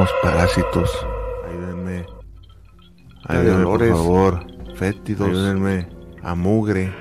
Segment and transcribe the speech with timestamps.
[0.00, 1.06] somos parásitos.
[1.46, 2.06] Ayúdenme.
[3.26, 4.46] Ayúdenme, por favor.
[4.76, 5.28] Fétidos.
[5.28, 5.88] Ayúdenme.
[6.22, 6.92] A mugre.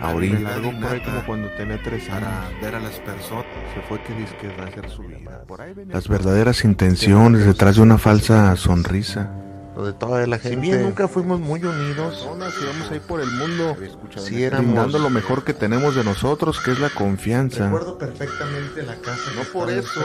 [0.00, 0.46] A orín.
[0.46, 2.28] Algo por ahí como cuando tenía tres años.
[2.28, 3.46] para ver a las personas.
[3.74, 5.42] Se fue que disque a hacer su vida.
[5.46, 9.30] Por ahí Las verdaderas intenciones detrás de una falsa sonrisa.
[9.80, 10.60] Lo de toda la Si gente.
[10.60, 13.76] bien nunca fuimos muy unidos, personas íbamos ahí por el mundo.
[14.18, 17.64] si éramos brindando lo mejor que tenemos de nosotros, que es la confianza.
[17.64, 19.30] Recuerdo perfectamente la casa.
[19.34, 20.02] No por eso,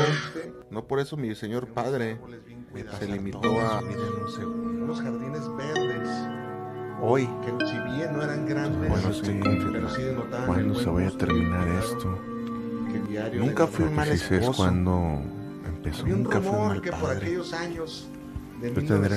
[0.70, 2.18] no por eso mi señor padre
[3.00, 3.82] se limitó a.
[3.82, 6.10] Unos jardines verdes
[7.02, 7.28] hoy.
[7.44, 9.40] que si bien no eran grandes, Bueno, sí,
[9.74, 10.02] pero sí
[10.46, 12.18] ¿Cuándo se vaya a terminar esto?
[13.34, 15.22] Nunca fui mal si es cuando
[15.66, 16.04] empezó.
[16.04, 17.18] Había un Nunca fui rumor mal que por padre.
[17.18, 18.08] aquellos años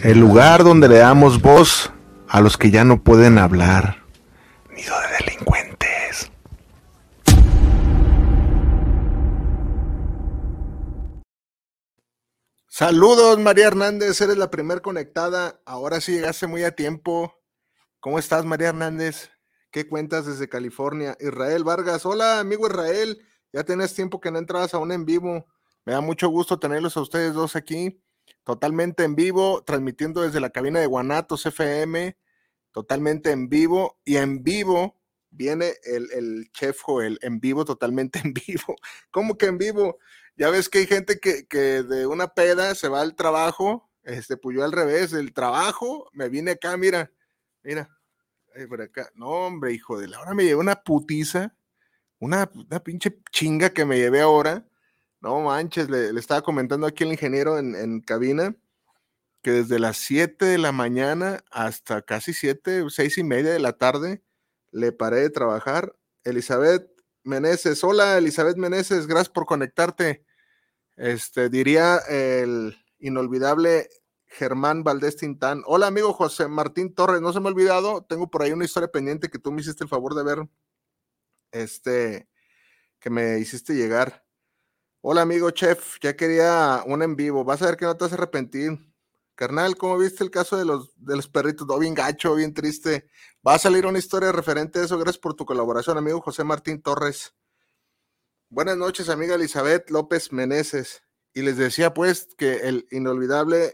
[0.02, 1.90] El lugar donde le damos voz
[2.28, 4.04] a los que ya no pueden hablar.
[4.70, 6.30] Nido de delincuentes.
[12.66, 15.60] Saludos, María Hernández, eres la primer conectada.
[15.64, 17.34] Ahora sí llegaste muy a tiempo.
[18.00, 19.30] ¿Cómo estás, María Hernández?
[19.70, 21.16] ¿Qué cuentas desde California?
[21.20, 23.18] Israel Vargas, hola, amigo Israel.
[23.52, 25.46] Ya tenés tiempo que no entrabas aún en vivo.
[25.86, 27.98] Me da mucho gusto tenerlos a ustedes dos aquí,
[28.48, 32.16] totalmente en vivo, transmitiendo desde la cabina de Guanatos FM,
[32.72, 34.00] totalmente en vivo.
[34.06, 38.76] Y en vivo viene el, el chef Joel, en vivo, totalmente en vivo.
[39.10, 39.98] ¿Cómo que en vivo?
[40.34, 44.38] Ya ves que hay gente que, que de una peda se va al trabajo, este,
[44.38, 47.12] pues yo al revés, del trabajo me vine acá, mira,
[47.62, 47.90] mira,
[48.56, 49.10] ahí por acá.
[49.14, 51.54] No, hombre, hijo de la, ahora me llevé una putiza,
[52.18, 54.66] una, una pinche chinga que me llevé ahora.
[55.20, 58.54] No manches, le, estaba comentando aquí el ingeniero en, en cabina
[59.42, 63.72] que desde las 7 de la mañana hasta casi 7, 6 y media de la
[63.72, 64.22] tarde
[64.70, 65.94] le paré de trabajar.
[66.24, 66.90] Elizabeth
[67.22, 70.24] Meneses, hola Elizabeth Meneses, gracias por conectarte.
[70.96, 73.88] Este, diría el inolvidable
[74.26, 75.62] Germán Valdés Tintán.
[75.66, 78.90] Hola, amigo José Martín Torres, no se me ha olvidado, tengo por ahí una historia
[78.90, 80.48] pendiente que tú me hiciste el favor de ver,
[81.52, 82.28] este,
[82.98, 84.27] que me hiciste llegar.
[85.10, 88.12] Hola, amigo chef, ya quería un en vivo, vas a ver que no te vas
[88.12, 88.78] a arrepentir.
[89.34, 91.66] Carnal, ¿cómo viste el caso de los, de los perritos?
[91.66, 93.08] No, bien gacho, bien triste.
[93.46, 94.98] Va a salir una historia referente a eso.
[94.98, 97.34] Gracias por tu colaboración, amigo José Martín Torres.
[98.50, 101.02] Buenas noches, amiga Elizabeth López Meneses.
[101.32, 103.72] Y les decía pues que el inolvidable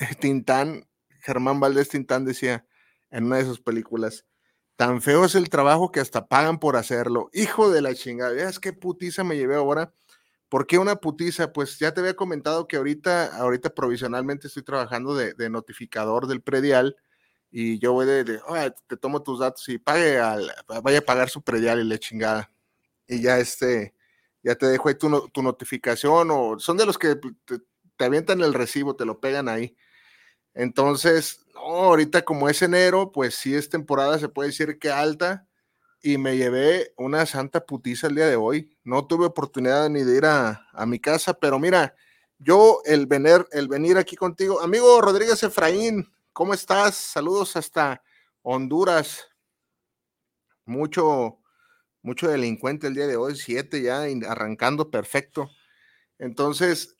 [0.18, 0.90] Tintán,
[1.20, 2.66] Germán Valdés Tintán decía
[3.10, 4.26] en una de sus películas,
[4.74, 7.30] tan feo es el trabajo que hasta pagan por hacerlo.
[7.32, 9.94] Hijo de la chingada, ¿veas qué putiza me llevé ahora?
[10.50, 11.52] ¿Por qué una putiza?
[11.52, 16.96] Pues ya te había comentado que ahorita, ahorita provisionalmente estoy trabajando de, notificador del predial
[17.52, 20.52] y yo voy de, de "Oye, te tomo tus datos y pague al,
[20.82, 22.50] vaya a pagar su predial y la chingada.
[23.08, 23.94] Y ya este,
[24.42, 27.58] ya te dejo ahí tu, tu notificación o son de los que te,
[27.96, 29.76] te avientan el recibo, te lo pegan ahí.
[30.54, 35.48] Entonces, no, ahorita como es enero, pues sí es temporada, se puede decir que alta,
[36.02, 38.76] y me llevé una santa putiza el día de hoy.
[38.84, 41.94] No tuve oportunidad ni de ir a, a mi casa, pero mira,
[42.38, 46.94] yo el venir, el venir aquí contigo, amigo Rodríguez Efraín, ¿cómo estás?
[46.94, 48.02] Saludos hasta
[48.42, 49.28] Honduras.
[50.64, 51.38] Mucho,
[52.02, 55.50] mucho delincuente el día de hoy, siete ya, arrancando perfecto.
[56.18, 56.98] Entonces,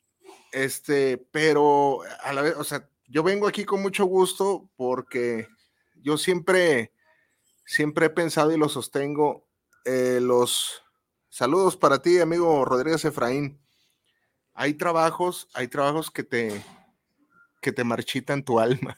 [0.51, 5.47] este, pero a la vez, o sea, yo vengo aquí con mucho gusto porque
[5.95, 6.91] yo siempre,
[7.65, 9.47] siempre he pensado y lo sostengo,
[9.85, 10.83] eh, los
[11.29, 13.59] saludos para ti, amigo Rodríguez Efraín.
[14.53, 16.61] Hay trabajos, hay trabajos que te,
[17.61, 18.95] que te marchitan tu alma.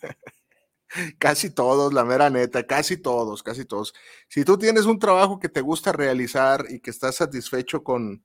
[1.18, 3.94] casi todos, la mera neta, casi todos, casi todos.
[4.28, 8.24] Si tú tienes un trabajo que te gusta realizar y que estás satisfecho con,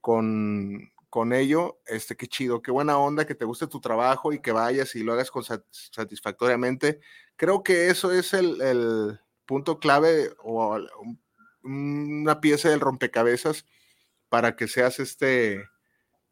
[0.00, 4.40] con, con ello, este, qué chido, qué buena onda que te guste tu trabajo y
[4.40, 7.00] que vayas y lo hagas con sat- satisfactoriamente.
[7.36, 10.78] Creo que eso es el, el punto clave o
[11.64, 13.64] una pieza del rompecabezas
[14.28, 15.64] para que seas este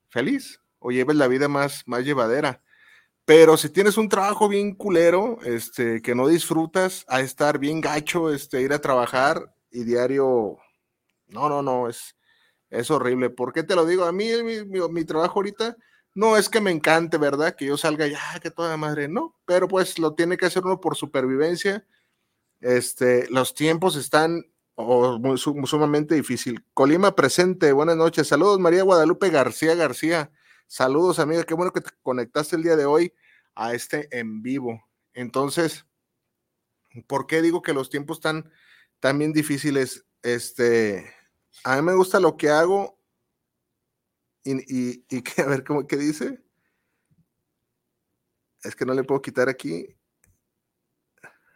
[0.09, 2.63] feliz o lleves la vida más, más llevadera.
[3.27, 8.33] Pero si tienes un trabajo bien culero, este, que no disfrutas, a estar bien gacho,
[8.33, 10.59] este, ir a trabajar y diario,
[11.29, 12.17] no, no, no, es,
[12.71, 13.31] es horrible.
[13.31, 14.05] ¿Por qué te lo digo?
[14.05, 15.77] A mí mi, mi- trabajo ahorita
[16.15, 17.55] no es que me encante, ¿verdad?
[17.57, 20.81] Que yo salga ya, que toda madre, no, pero pues lo tiene que hacer uno
[20.81, 21.87] por supervivencia.
[22.61, 26.65] Este, los tiempos están oh, sumamente difícil.
[26.75, 28.29] Colima presente, buenas noches.
[28.29, 30.31] Saludos, María Guadalupe García García.
[30.67, 31.45] Saludos, amiga.
[31.45, 33.13] Qué bueno que te conectaste el día de hoy
[33.55, 34.87] a este en vivo.
[35.15, 35.87] Entonces,
[37.07, 38.51] ¿por qué digo que los tiempos están
[39.01, 40.05] tan bien difíciles?
[40.23, 41.13] Este,
[41.65, 43.01] a mí me gusta lo que hago
[44.45, 46.43] y, que, a ver, ¿cómo, ¿qué dice?
[48.63, 49.97] Es que no le puedo quitar aquí.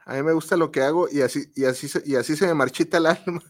[0.06, 2.54] A mí me gusta lo que hago y así, y así, y así se me
[2.54, 3.42] marchita el alma.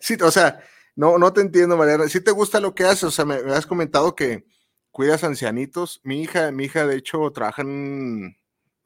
[0.00, 0.60] sí, o sea,
[0.96, 2.08] no, no te entiendo, Mariana.
[2.08, 4.46] Si te gusta lo que haces, o sea, me, has comentado que
[4.90, 6.00] cuidas ancianitos.
[6.04, 8.36] Mi hija, mi hija, de hecho, trabaja en,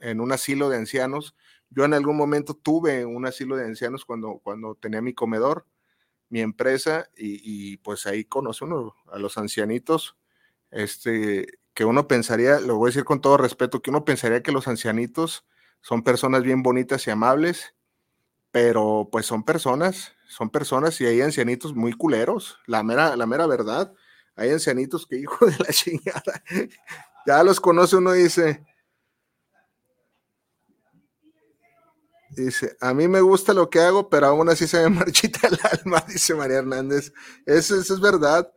[0.00, 1.36] en, un asilo de ancianos.
[1.70, 5.66] Yo en algún momento tuve un asilo de ancianos cuando, cuando tenía mi comedor,
[6.28, 7.40] mi empresa, y,
[7.72, 10.16] y pues ahí conoce uno a los ancianitos.
[10.70, 14.52] Este, que uno pensaría, lo voy a decir con todo respeto, que uno pensaría que
[14.52, 15.44] los ancianitos
[15.80, 17.74] son personas bien bonitas y amables,
[18.50, 23.46] pero pues son personas, son personas y hay ancianitos muy culeros, la mera, la mera
[23.46, 23.92] verdad.
[24.36, 26.42] Hay ancianitos que hijo de la chingada,
[27.26, 28.64] ya los conoce uno y dice,
[32.30, 35.58] dice, a mí me gusta lo que hago, pero aún así se me marchita el
[35.78, 37.12] alma, dice María Hernández.
[37.46, 38.50] Eso, eso es verdad.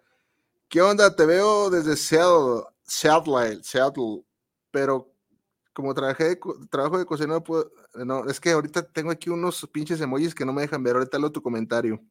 [0.70, 1.16] ¿Qué onda?
[1.16, 4.24] Te veo desde Seattle, Seattle, Seattle,
[4.72, 5.13] pero
[5.74, 6.40] como trabajé,
[6.70, 10.54] trabajo de cocinero, puedo, no, es que ahorita tengo aquí unos pinches emojis que no
[10.54, 12.02] me dejan ver, ahorita lo tu comentario.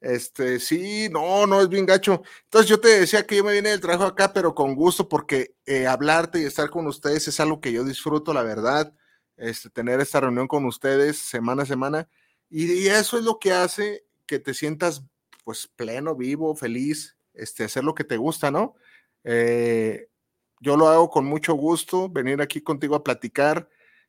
[0.00, 2.22] Este, sí, no, no es bien gacho.
[2.44, 5.56] Entonces yo te decía que yo me vine del trabajo acá, pero con gusto, porque
[5.66, 8.94] eh, hablarte y estar con ustedes es algo que yo disfruto, la verdad.
[9.36, 12.08] Este, tener esta reunión con ustedes semana a semana.
[12.50, 15.02] Y, y, eso es lo que hace que te sientas
[15.44, 18.74] pues pleno, vivo, feliz, este, hacer lo que te gusta, ¿no?
[19.24, 20.08] Eh,
[20.60, 23.68] yo lo hago con mucho gusto, venir aquí contigo a platicar.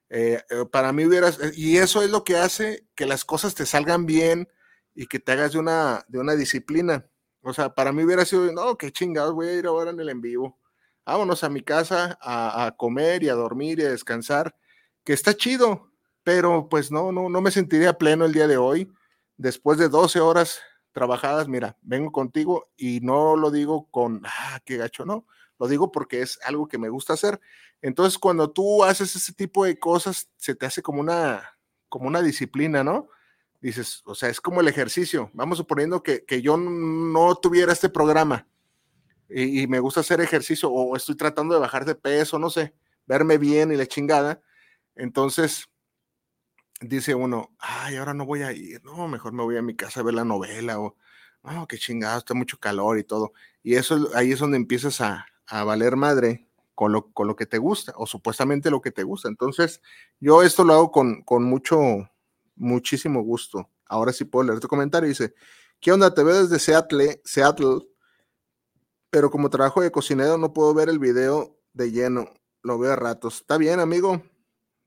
[0.10, 0.42] Eh,
[0.72, 4.50] para mí hubieras, y eso es lo que hace que las cosas te salgan bien
[4.96, 7.08] y que te hagas de una, de una disciplina.
[7.42, 10.10] O sea, para mí hubiera sido, no, qué chingados, voy a ir ahora en el
[10.10, 10.60] en vivo.
[11.06, 14.56] Vámonos a mi casa a, a, comer y a dormir y a descansar,
[15.04, 15.92] que está chido,
[16.24, 18.92] pero pues no, no, no me sentiría pleno el día de hoy.
[19.38, 20.60] Después de 12 horas
[20.92, 25.26] trabajadas, mira, vengo contigo y no lo digo con, ah, qué gacho, no
[25.60, 27.40] lo digo porque es algo que me gusta hacer.
[27.82, 31.58] Entonces, cuando tú haces ese tipo de cosas, se te hace como una,
[31.90, 33.10] como una disciplina, ¿no?
[33.62, 35.30] Dices, o sea, es como el ejercicio.
[35.34, 38.48] Vamos suponiendo que, que yo no tuviera este programa
[39.30, 42.74] y, me gusta hacer ejercicio o estoy tratando de bajar de peso, no sé,
[43.06, 44.42] verme bien y la chingada.
[44.96, 45.68] Entonces,
[46.82, 50.00] dice uno, ay, ahora no voy a ir, no, mejor me voy a mi casa
[50.00, 50.96] a ver la novela o,
[51.44, 53.34] no, qué chingado, está mucho calor y todo.
[53.62, 57.46] Y eso ahí es donde empiezas a, a valer madre con lo, con lo, que
[57.46, 59.28] te gusta o supuestamente lo que te gusta.
[59.28, 59.82] Entonces,
[60.20, 62.10] yo esto lo hago con, con mucho,
[62.56, 63.70] muchísimo gusto.
[63.86, 65.10] Ahora sí puedo leer tu comentario.
[65.10, 65.34] Dice,
[65.80, 66.14] ¿qué onda?
[66.14, 67.80] Te veo desde Seattle, Seattle,
[69.10, 72.30] pero como trabajo de cocinero no puedo ver el video de lleno.
[72.62, 73.42] Lo veo a ratos.
[73.42, 74.22] Está bien, amigo.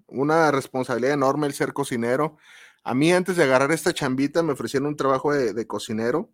[0.06, 2.37] Una responsabilidad enorme el ser cocinero.
[2.85, 6.31] A mí antes de agarrar esta chambita me ofrecieron un trabajo de, de cocinero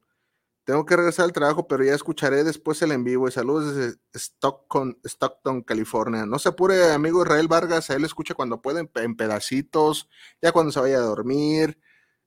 [0.69, 3.26] tengo que regresar al trabajo, pero ya escucharé después el en vivo.
[3.26, 6.26] Y saludos desde Stockton, Stockton, California.
[6.26, 10.11] No se apure, amigo Israel Vargas, a él escucha cuando puede, en pedacitos,
[10.43, 11.81] ya cuando se vaya a dormir.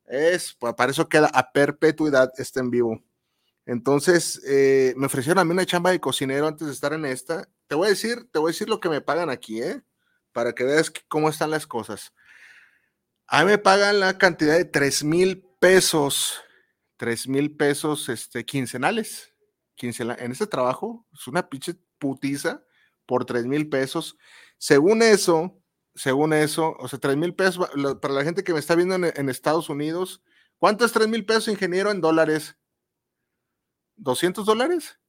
[0.06, 3.04] Es, pues, para eso queda a perpetuidad este en vivo.
[3.68, 7.48] Entonces, eh, me ofrecieron a mí una chamba de cocinero antes de estar en esta.
[7.68, 9.84] Te voy a decir, te voy a decir lo que me pagan aquí, ¿eh?
[10.32, 12.12] Para que veas cómo están las cosas.
[13.28, 16.42] A mí me pagan la cantidad de 3 mil pesos
[17.02, 19.34] 3 mil pesos este, quincenales.
[19.74, 22.64] Quincena, en este trabajo es una pinche putiza
[23.08, 24.20] por 3 mil pesos.
[24.60, 25.60] Según eso,
[25.96, 27.68] según eso, o sea, 3 mil pesos
[28.00, 30.22] para la gente que me está viendo en, en Estados Unidos,
[30.60, 32.56] ¿cuánto es 3 mil pesos, ingeniero, en dólares?
[33.98, 35.00] ¿200 dólares?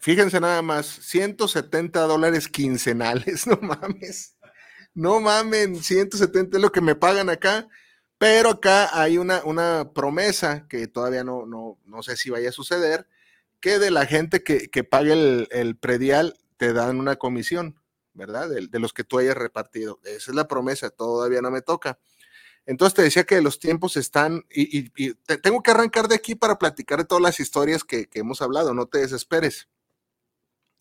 [0.00, 4.34] Fíjense nada más, 170 dólares quincenales, no mames
[4.94, 7.68] no mamen, 170 es lo que me pagan acá,
[8.18, 12.52] pero acá hay una, una promesa que todavía no, no, no sé si vaya a
[12.52, 13.06] suceder,
[13.60, 17.80] que de la gente que, que pague el, el, predial te dan una comisión,
[18.12, 18.48] ¿verdad?
[18.48, 20.00] De, los que tú hayas repartido.
[20.04, 21.98] Esa es la promesa, todavía no me toca.
[22.66, 26.14] Entonces te decía que los tiempos están, y, y, y te, tengo que arrancar de
[26.14, 29.68] aquí para platicar de todas las historias que, que hemos hablado, no te desesperes.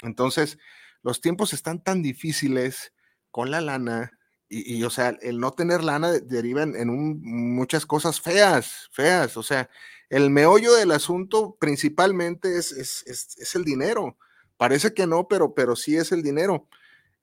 [0.01, 0.59] Entonces,
[1.01, 2.92] los tiempos están tan difíciles
[3.33, 4.11] con la lana,
[4.47, 7.19] y, y, o sea, el no tener lana deriva en, un,
[7.55, 9.71] muchas cosas feas, feas, o sea,
[10.09, 14.19] el meollo del asunto principalmente es, es, es, es el dinero.
[14.57, 16.67] Parece que no, pero, pero sí es el dinero.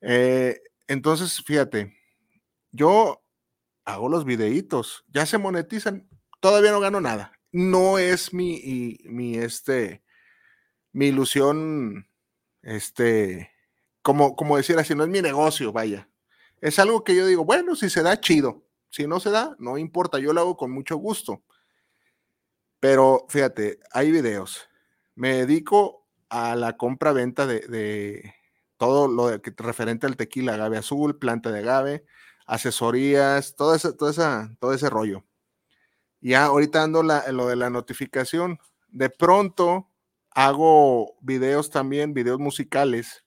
[0.01, 1.97] Eh, entonces, fíjate,
[2.73, 3.23] yo
[3.85, 6.09] hago los videitos, ya se monetizan,
[6.41, 7.33] todavía no gano nada.
[7.53, 10.03] No es mi, mi, este,
[10.91, 12.09] mi ilusión,
[12.63, 13.53] este,
[14.03, 16.09] como, como decir así, no es mi negocio, vaya.
[16.61, 18.65] Es algo que yo digo, bueno, si se da, chido.
[18.91, 21.43] Si no se da, no importa, yo lo hago con mucho gusto.
[22.81, 24.69] Pero fíjate, hay videos.
[25.15, 28.35] Me dedico a la compra-venta de, de
[28.79, 32.05] todo lo que- referente al tequila, agave azul, planta de agave,
[32.47, 35.25] asesorías, todo ese, todo esa, todo ese rollo.
[36.21, 38.59] Ya ahorita ando la, lo de la notificación.
[38.89, 39.89] De pronto
[40.31, 43.25] hago videos también, videos musicales,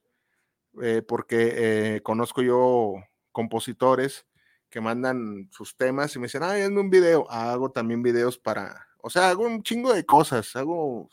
[0.81, 2.95] eh, porque eh, conozco yo
[3.31, 4.25] compositores
[4.69, 7.29] que mandan sus temas y me dicen, ay, hazme un video.
[7.29, 11.09] Hago también videos para, o sea, hago un chingo de cosas, hago,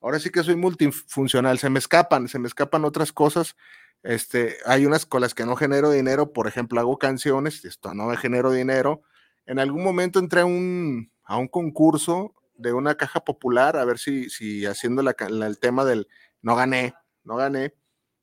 [0.00, 3.56] ahora sí que soy multifuncional, se me escapan, se me escapan otras cosas.
[4.02, 8.06] Este, hay unas con las que no genero dinero, por ejemplo, hago canciones, esto no
[8.06, 9.02] me genero dinero.
[9.44, 13.98] En algún momento entré a un, a un concurso de una caja popular, a ver
[13.98, 16.08] si, si haciendo el tema del
[16.40, 16.94] no gané,
[17.24, 17.74] no gané.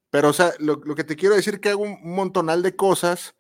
[0.10, 3.36] Pero, o sea, lo, lo que te quiero decir que hago un, montonal de cosas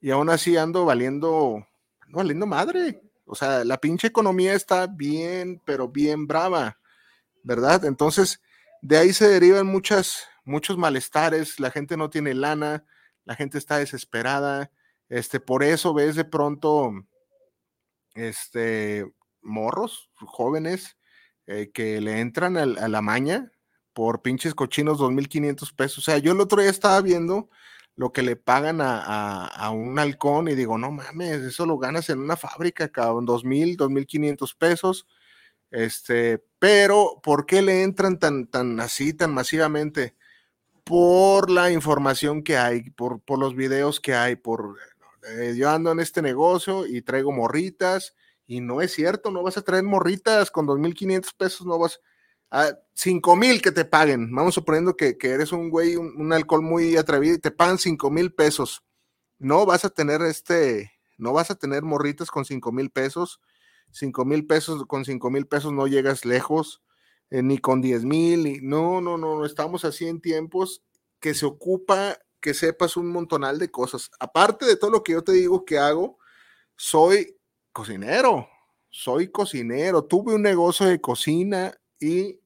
[0.00, 1.66] y aún así ando valiendo,
[2.08, 3.02] valiendo madre.
[3.26, 6.78] O sea, la pinche economía está bien, pero bien brava,
[7.44, 7.84] ¿verdad?
[7.84, 8.40] Entonces,
[8.82, 12.84] de ahí se derivan muchas, muchos malestares, la gente no tiene lana,
[13.24, 14.70] la gente está desesperada,
[15.08, 16.92] este, por eso ves de pronto,
[18.14, 19.06] este,
[19.42, 20.96] morros, jóvenes,
[21.46, 23.50] eh, que le entran al- a, la maña
[24.00, 25.98] por pinches cochinos 2.500 pesos.
[25.98, 27.50] O sea, yo el otro día estaba viendo
[27.96, 32.08] lo que le pagan a, a- un halcón y digo, no mames, eso lo ganas
[32.08, 35.06] en una fábrica, cabrón, 2.000, 2.500 pesos.
[35.70, 40.16] Este, pero ¿por qué le entran tan, tan así, tan masivamente?
[40.84, 44.76] Por la información que hay, por, por los videos que hay, por
[45.28, 48.14] eh, yo ando en este negocio y traigo morritas,
[48.46, 52.00] y no es cierto, no vas a traer morritas con 2.500 pesos, no vas
[52.50, 54.34] a 5.000 que te paguen.
[54.34, 57.78] Vamos suponiendo que, que eres un güey, un, un alcohol muy atrevido y te pagan
[57.78, 58.84] 5.000 pesos.
[59.38, 63.40] No vas a tener este, no vas a tener morritas con 5.000 pesos.
[63.92, 66.82] 5 mil pesos, con 5 mil pesos no llegas lejos,
[67.30, 70.82] eh, ni con 10 mil, no, no, no, no, estamos así en tiempos
[71.20, 74.10] que se ocupa que sepas un montonal de cosas.
[74.18, 76.18] Aparte de todo lo que yo te digo que hago,
[76.76, 77.36] soy
[77.72, 78.48] cocinero,
[78.88, 82.39] soy cocinero, tuve un negocio de cocina y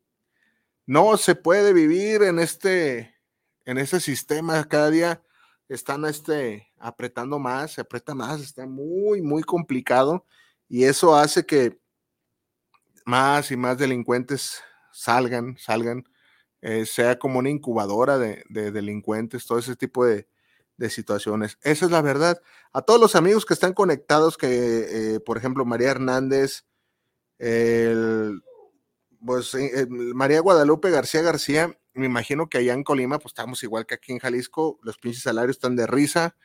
[0.86, 3.14] no se puede vivir en este,
[3.64, 5.22] en ese sistema, cada día
[5.68, 10.26] están este, apretando más, se aprieta más, está muy, muy complicado
[10.68, 11.78] y eso hace que
[13.06, 14.60] más y más delincuentes
[14.92, 16.04] salgan, salgan,
[16.62, 20.28] eh, sea como una incubadora de, de delincuentes, todo ese tipo de,
[20.76, 21.58] de situaciones.
[21.62, 22.40] Esa es la verdad.
[22.72, 26.64] A todos los amigos que están conectados, que eh, por ejemplo María Hernández,
[27.38, 28.42] el,
[29.24, 33.62] pues eh, eh, María Guadalupe García García, me imagino que allá en Colima, pues estamos
[33.62, 36.36] igual que aquí en Jalisco, los pinches salarios están de risa.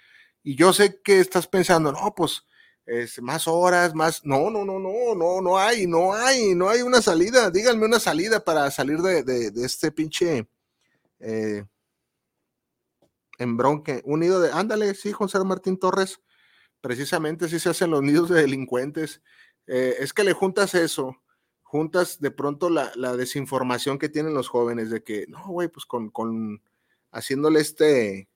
[0.43, 2.43] Y yo sé que estás pensando, no, pues
[2.85, 4.25] es más horas, más.
[4.25, 7.51] No, no, no, no, no, no hay, no hay, no hay una salida.
[7.51, 10.47] Díganme una salida para salir de, de, de este pinche
[11.19, 11.65] eh,
[13.37, 14.01] embronque.
[14.05, 14.51] Un nido de.
[14.51, 16.19] Ándale, sí, José Martín Torres.
[16.81, 19.21] Precisamente así se hacen los nidos de delincuentes.
[19.67, 21.15] Eh, es que le juntas eso,
[21.69, 25.85] juntas de pronto la, la, desinformación que tienen los jóvenes de que, no, güey, pues
[25.85, 26.63] con, con
[27.11, 28.27] haciéndole este,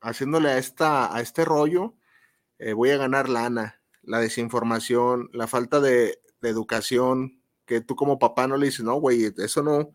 [0.00, 1.92] haciéndole a, esta, a este rollo,
[2.58, 8.18] eh, voy a ganar lana la desinformación, la falta de, de, educación, que tú como
[8.18, 9.92] papá no le dices, no, güey, eso no,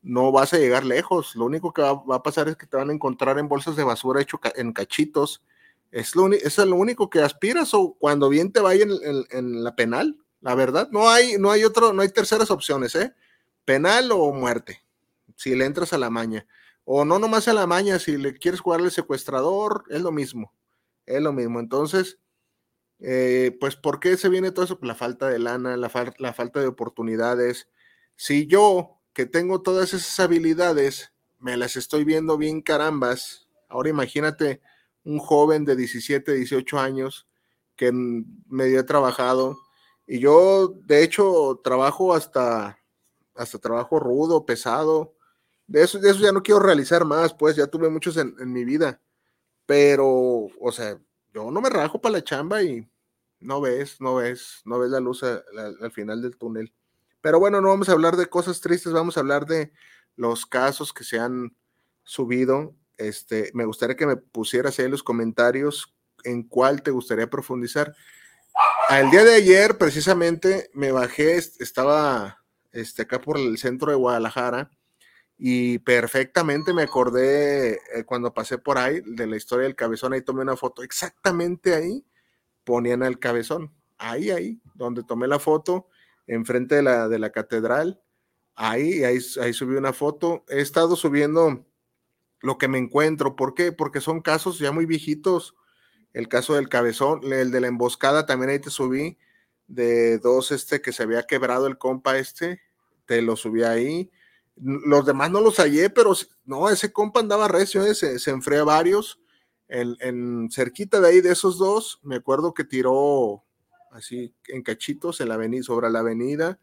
[0.00, 1.36] no vas a llegar lejos.
[1.36, 3.84] Lo único que va, a pasar es que te van a encontrar en bolsas de
[3.84, 5.42] basura hecho ca en cachitos.
[5.90, 9.76] Es lo, es lo único que aspiras o cuando bien te vaya en, en, la
[9.76, 13.14] penal, la verdad, no hay, no hay otro, no hay terceras opciones, ¿eh?
[13.64, 14.82] Penal o muerte,
[15.36, 16.46] si le entras a la maña.
[16.84, 20.54] O no nomás a la maña, si le quieres jugar al secuestrador, es lo mismo,
[21.06, 21.60] es lo mismo.
[21.60, 22.18] Entonces,
[23.00, 24.78] eh, pues, ¿por qué se viene todo eso?
[24.82, 27.68] La falta de lana, la, la, falta de oportunidades.
[28.16, 34.60] Si yo, que tengo todas esas habilidades, me las estoy viendo bien carambas, ahora imagínate
[35.04, 37.26] un joven de 17, 18 años
[37.76, 39.58] que medio he trabajado
[40.12, 42.76] y yo, de hecho, trabajo hasta,
[43.32, 45.14] hasta trabajo rudo, pesado.
[45.68, 48.64] De eso, de eso ya no quiero realizar más, pues ya tuve muchos en, mi
[48.64, 49.00] vida.
[49.66, 50.98] Pero, o sea,
[51.32, 52.90] yo no me rajo para la chamba y
[53.38, 56.74] no ves, no ves, no ves la luz al final del túnel.
[57.20, 59.70] Pero bueno, no vamos a hablar de cosas tristes, vamos a hablar de
[60.16, 61.56] los casos que se han
[62.02, 62.74] subido.
[62.96, 67.94] Este, me gustaría que me pusieras ahí en los comentarios en cuál te gustaría profundizar.
[68.90, 74.70] El día de ayer, precisamente, me bajé, estaba este, acá por el centro de Guadalajara
[75.38, 80.22] y perfectamente me acordé eh, cuando pasé por ahí de la historia del cabezón, ahí
[80.22, 82.04] tomé una foto, exactamente ahí
[82.64, 85.88] ponían al cabezón, ahí, ahí, donde tomé la foto,
[86.26, 88.00] enfrente de la, de la catedral,
[88.62, 90.44] Ahí, ahí, ahí subí una foto.
[90.46, 91.64] He estado subiendo
[92.40, 93.34] lo que me encuentro.
[93.34, 93.72] ¿Por qué?
[93.72, 95.56] Porque son casos ya muy viejitos.
[96.12, 99.18] El caso del cabezón, el de la emboscada, también ahí te subí.
[99.66, 102.60] De dos, este, que se había quebrado el compa este,
[103.06, 104.10] te lo subí ahí.
[104.56, 106.12] Los demás no los hallé, pero
[106.44, 108.32] no, ese compa andaba recio, eh, se, se
[108.64, 109.20] varios.
[109.68, 113.44] En, cerquita de ahí de esos dos, me acuerdo que tiró
[113.92, 116.58] así en cachitos en la avenida, sobre la avenida,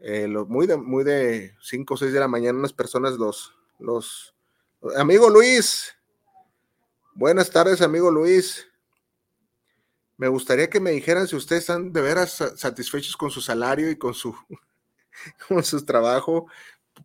[0.00, 3.54] eh, lo, muy de muy de 5 o 6 de la mañana, unas personas los,
[3.78, 4.34] los,
[4.96, 5.96] amigo Luis,
[7.14, 8.66] buenas tardes, amigo Luis.
[10.16, 13.96] Me gustaría que me dijeran si ustedes están de veras satisfechos con su salario y
[13.96, 14.34] con su,
[15.48, 16.46] con su trabajo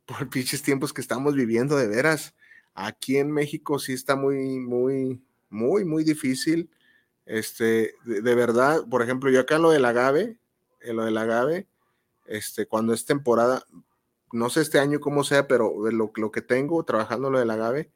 [0.06, 2.36] por pinches tiempos que estamos viviendo, de veras.
[2.74, 6.70] Aquí en México sí está muy, muy, muy, muy difícil.
[7.26, 10.38] Este, de, verdad, por ejemplo, yo acá en lo del agave,
[10.82, 11.68] en lo del agave,
[12.26, 13.66] este, cuando es temporada,
[14.32, 17.92] no sé este año cómo sea, pero lo, lo que tengo trabajando lo del agave,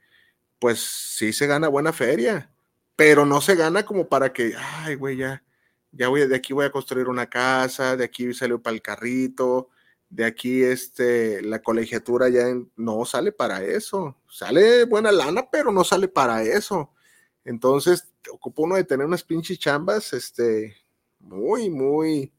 [0.59, 2.51] pues sí se gana buena feria,
[3.01, 5.43] pero no se gana como para que, ay, güey, ya,
[5.91, 9.69] ya voy, de aquí voy a construir una casa, de aquí salió para el carrito,
[10.07, 12.43] de aquí este, la colegiatura ya
[12.75, 16.91] no sale para eso, sale buena lana, pero no sale para eso.
[17.43, 20.77] Entonces, ocupa uno de tener unas pinches chambas, este,
[21.17, 22.31] muy, muy,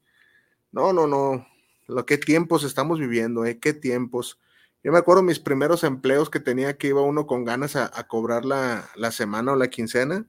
[0.70, 1.44] no, no, no,
[1.88, 3.58] lo que tiempos estamos viviendo, ¿eh?
[3.58, 4.38] Qué tiempos.
[4.84, 8.06] Yo me acuerdo mis primeros empleos que tenía que iba uno con ganas a, a
[8.06, 10.28] cobrar la, la, semana o la quincena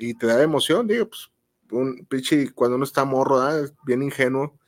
[0.00, 1.30] y te da emoción, digo, pues,
[1.70, 3.70] un pichi, cuando uno está morro, ¿eh?
[3.84, 4.58] bien ingenuo,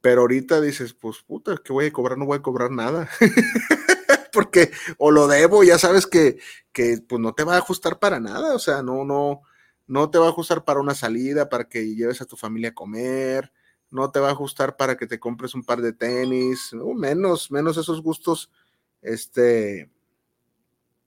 [0.00, 2.18] pero ahorita dices, pues puta, ¿qué voy a cobrar?
[2.18, 3.08] No voy a cobrar nada.
[4.32, 6.38] Porque o lo debo, ya sabes que,
[6.72, 9.42] que pues no te va a ajustar para nada, o sea, no, no,
[9.86, 12.74] no te va a ajustar para una salida, para que lleves a tu familia a
[12.74, 13.52] comer,
[13.90, 17.50] no te va a ajustar para que te compres un par de tenis, no, menos,
[17.50, 18.50] menos esos gustos,
[19.02, 19.90] este,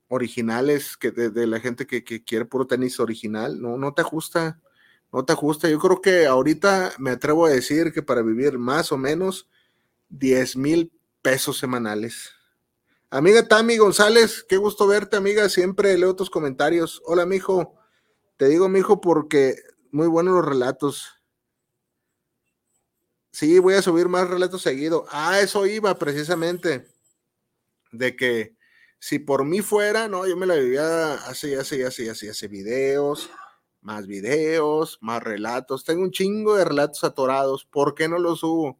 [0.07, 4.59] originales que de, la gente que, que, quiere puro tenis original, no, no te ajusta,
[5.11, 5.69] no te ajusta.
[5.69, 9.47] Yo creo que ahorita me atrevo a decir que para vivir más o menos
[10.09, 12.31] 10 mil pesos semanales.
[13.09, 15.47] Amiga Tami González, qué gusto verte, amiga.
[15.49, 17.01] Siempre leo tus comentarios.
[17.05, 17.75] Hola, mijo.
[18.37, 19.55] Te digo, mijo, porque
[19.91, 21.21] muy buenos los relatos.
[23.31, 25.05] Sí, voy a subir más relatos seguido.
[25.11, 26.87] Ah, eso iba precisamente.
[27.91, 28.55] De que
[29.03, 33.29] si por mí fuera, no, yo me la vivía así, así, así, así, así, videos,
[33.81, 35.83] más videos, más relatos.
[35.83, 37.65] Tengo un chingo de relatos atorados.
[37.65, 38.79] ¿Por qué no los subo?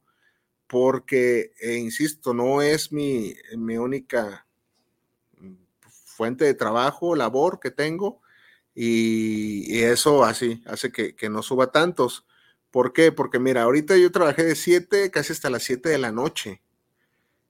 [0.66, 4.48] Porque, eh, insisto, no es mi, mi única
[6.06, 8.22] fuente de trabajo, labor que tengo.
[8.74, 12.26] Y, y eso así hace que, que no suba tantos.
[12.72, 13.12] ¿Por qué?
[13.12, 16.63] Porque mira, ahorita yo trabajé de 7 casi hasta las 7 de la noche.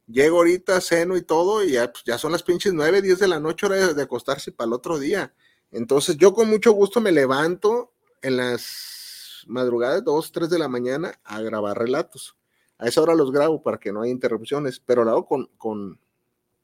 [0.08, 3.40] Llego ahorita, ceno y todo, y ya, pues, son las pinches 9, 10 de la
[3.40, 5.34] noche, hora de, de acostarse para el otro día.
[5.72, 11.20] Entonces yo con mucho gusto me levanto en las madrugadas, 2, 3 de la mañana,
[11.24, 12.38] a grabar relatos.
[12.78, 16.00] A esa hora los grabo para que no haya interrupciones, pero lo hago con, con...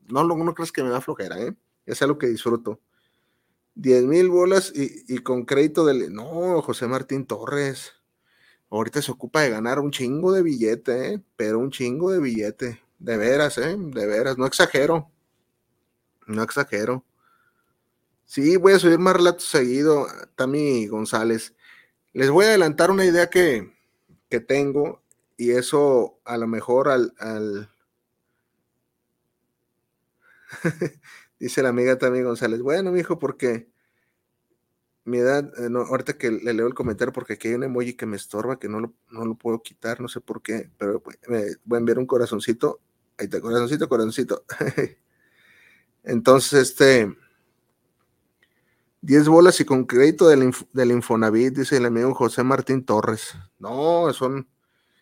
[0.07, 1.55] no, no, no crees que me da flojera, ¿eh?
[1.85, 2.79] Es algo que disfruto.
[3.75, 6.13] 10 mil bolas y, y con crédito del...
[6.13, 7.93] No, José Martín Torres
[8.69, 11.23] ahorita se ocupa de ganar un chingo de billete, ¿eh?
[11.35, 12.81] pero un chingo de billete.
[12.99, 13.75] De veras, ¿eh?
[13.77, 15.09] De veras, no exagero.
[16.27, 17.05] No exagero.
[18.25, 21.55] Sí, voy a subir más relatos seguido, Tami González.
[22.13, 23.73] Les voy a adelantar una idea que,
[24.29, 25.01] que tengo
[25.37, 27.13] y eso a lo mejor al...
[27.19, 27.69] al...
[31.39, 32.61] Dice la amiga Tami González.
[32.61, 33.71] Bueno, mijo, porque
[35.05, 37.93] mi edad, eh, no, ahorita que le leo el comentario, porque aquí hay un emoji
[37.95, 41.01] que me estorba, que no lo, no lo puedo quitar, no sé por qué, pero
[41.27, 42.81] me voy a enviar un corazoncito.
[43.19, 44.45] Ahí está, corazoncito, corazoncito.
[46.03, 47.13] Entonces, este,
[49.01, 53.35] 10 bolas y con crédito del, Inf Infonavit, dice el amigo José Martín Torres.
[53.59, 54.47] No, son,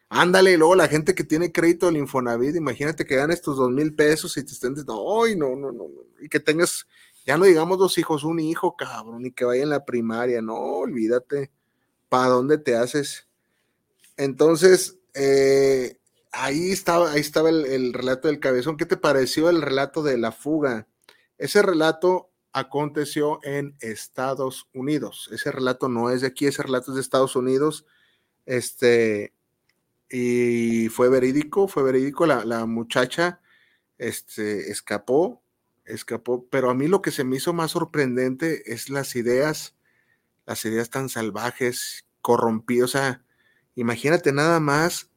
[0.10, 3.70] ándale, y luego la gente que tiene crédito del Infonavit, imagínate que dan estos dos
[3.70, 5.86] mil pesos y te estén, no, no, no, no,
[6.20, 6.88] y que tengas
[7.24, 10.56] ya no digamos dos hijos, un hijo, cabrón, y que vaya en la primaria, no,
[10.56, 11.52] olvídate,
[12.10, 13.28] ¿para dónde te haces?
[14.16, 16.00] Entonces, eh,
[16.32, 18.78] ahí estaba, ahí estaba el, el, relato del cabezón.
[18.78, 20.88] ¿Qué te pareció el relato de la fuga?
[21.38, 25.30] Ese relato aconteció en Estados Unidos.
[25.32, 27.86] Ese relato no es de aquí, ese relato es de Estados Unidos.
[28.46, 29.34] Este,
[30.10, 32.26] y fue verídico, fue verídico.
[32.26, 33.42] La, la muchacha
[33.98, 35.42] este, escapó,
[35.86, 39.76] escapó, pero a mí lo que se me hizo más sorprendente es las ideas,
[40.46, 43.22] las ideas tan salvajes, corrompidas,
[43.76, 45.10] imagínate nada más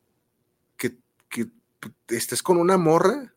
[2.08, 3.34] estés con una morra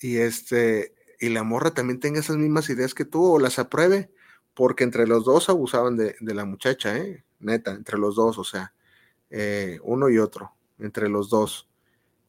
[0.00, 4.10] y este y la morra también tenga esas mismas ideas que tú o las apruebe,
[4.54, 7.24] porque entre los dos abusaban de, de la muchacha, ¿eh?
[7.40, 8.72] neta, entre los dos, o sea,
[9.30, 11.68] eh, uno y otro, entre los dos.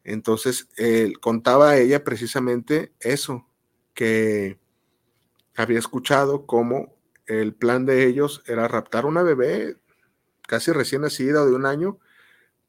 [0.04, 3.48] Entonces, eh, contaba ella precisamente eso,
[3.94, 4.60] que
[5.56, 9.78] había escuchado cómo el plan de ellos era raptar una bebé
[10.48, 12.00] casi recién nacida de un año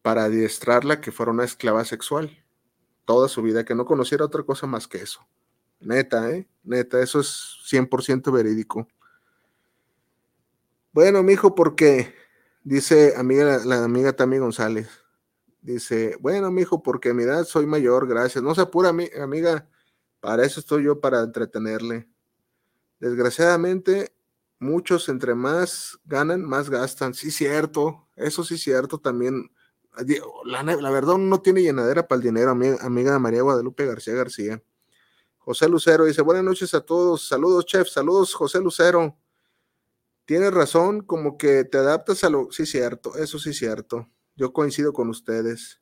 [0.03, 2.40] para adiestrarla que fuera una esclava sexual
[3.11, 5.27] toda su vida, que no conociera otra cosa más que eso.
[5.81, 6.49] Neta, ¿eh?
[6.63, 8.87] Neta, eso es 100% verídico.
[10.93, 12.15] Bueno, mijo, porque
[12.63, 14.89] dice amiga, la amiga Tami González.
[15.61, 18.45] Dice, bueno, mijo, porque a mi edad soy mayor, gracias.
[18.45, 19.69] No se apura, amiga,
[20.21, 22.09] para eso estoy yo, para entretenerle.
[23.01, 24.15] Desgraciadamente,
[24.61, 27.15] muchos entre más ganan, más gastan.
[27.15, 29.51] Sí, cierto, eso sí, cierto también.
[30.45, 34.63] La, verdad, no tiene llenadera para el dinero, amiga, amiga María Guadalupe García García.
[35.39, 39.17] José Lucero dice, buenas noches a todos, saludos chef, saludos José Lucero.
[40.25, 42.53] Tienes razón, como que te adaptas a lo...
[42.53, 44.09] Sí, cierto, eso sí, cierto.
[44.37, 45.81] Yo coincido con ustedes.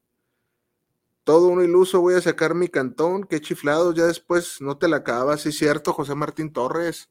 [1.23, 4.97] Todo un iluso, voy a sacar mi cantón, qué chiflados, ya después no te la
[4.99, 7.11] acabas, sí, cierto, José Martín Torres.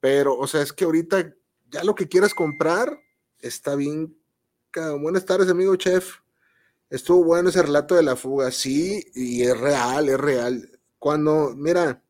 [0.00, 1.34] Pero, o sea, es que ahorita
[1.70, 3.00] ya lo que quieras comprar
[3.38, 4.18] está bien.
[5.00, 6.18] Buenas tardes, amigo chef.
[6.88, 10.78] Estuvo bueno ese relato de la fuga, sí, y es real, es real.
[10.98, 12.02] Cuando, mira,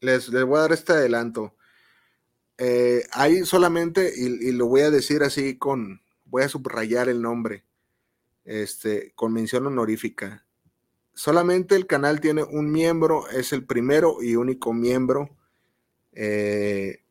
[0.00, 1.54] les, les voy a dar este adelanto.
[2.58, 7.64] Eh, hay solamente, y, lo voy a decir así con, voy a subrayar el nombre,
[8.44, 10.46] este, con mención honorífica.
[11.14, 15.36] Solamente el canal tiene un miembro, es el primero y único miembro
[16.12, 17.02] eh,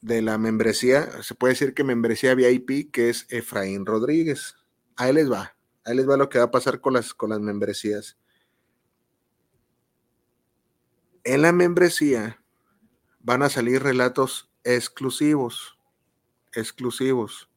[0.00, 4.56] de la membresía, se puede decir que membresía VIP, que es Efraín Rodríguez.
[4.96, 5.56] Ahí les va,
[5.90, 8.16] ahí les va lo que va a pasar con las, con las membresías.
[11.24, 12.42] En la membresía
[13.20, 15.78] van a salir relatos exclusivos,
[16.52, 17.50] exclusivos,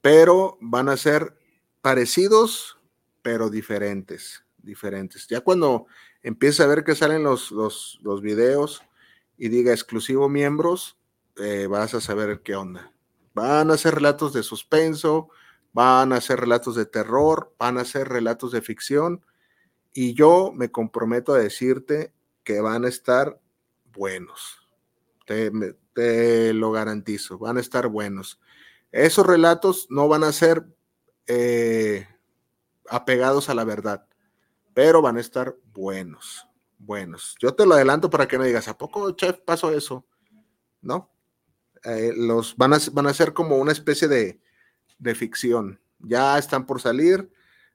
[0.00, 1.36] pero van a ser
[1.82, 2.78] parecidos,
[3.22, 5.26] pero diferentes, diferentes.
[5.26, 5.86] Ya cuando
[6.22, 8.82] empieza a ver que salen los, los, los videos
[9.36, 10.98] y diga exclusivo miembros,
[11.36, 12.92] eh, vas a saber qué onda.
[13.34, 15.30] Van a ser relatos de suspenso,
[15.72, 19.24] van a ser relatos de terror, van a ser relatos de ficción,
[19.92, 22.12] y yo me comprometo a decirte
[22.44, 23.40] que van a estar
[23.92, 24.58] buenos.
[25.26, 28.40] Te, lo garantizo, van a estar buenos.
[28.92, 30.64] Esos relatos no van a ser
[31.26, 32.06] eh,
[32.88, 34.06] apegados a la verdad,
[34.72, 36.46] pero van a estar buenos,
[36.78, 37.36] buenos.
[37.40, 40.06] Yo te lo adelanto para que no digas, ¿a poco, chef, pasó eso?
[40.80, 41.10] ¿No?
[41.84, 44.40] Eh, los van a, van a ser como una especie de,
[44.98, 45.80] de ficción.
[46.00, 47.30] Ya están por salir.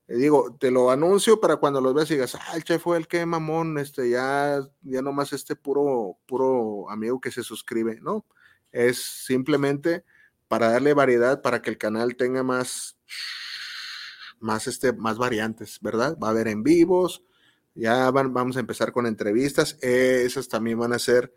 [0.07, 3.07] Eh, digo, te lo anuncio para cuando los veas y digas, ah, el fue el
[3.07, 8.25] que mamón, este, ya, ya nomás este puro, puro amigo que se suscribe, ¿no?
[8.71, 10.03] Es simplemente
[10.47, 12.97] para darle variedad, para que el canal tenga más,
[14.39, 16.17] más, este, más variantes, ¿verdad?
[16.21, 17.23] Va a haber en vivos,
[17.75, 21.33] ya van, vamos a empezar con entrevistas, esas también van a ser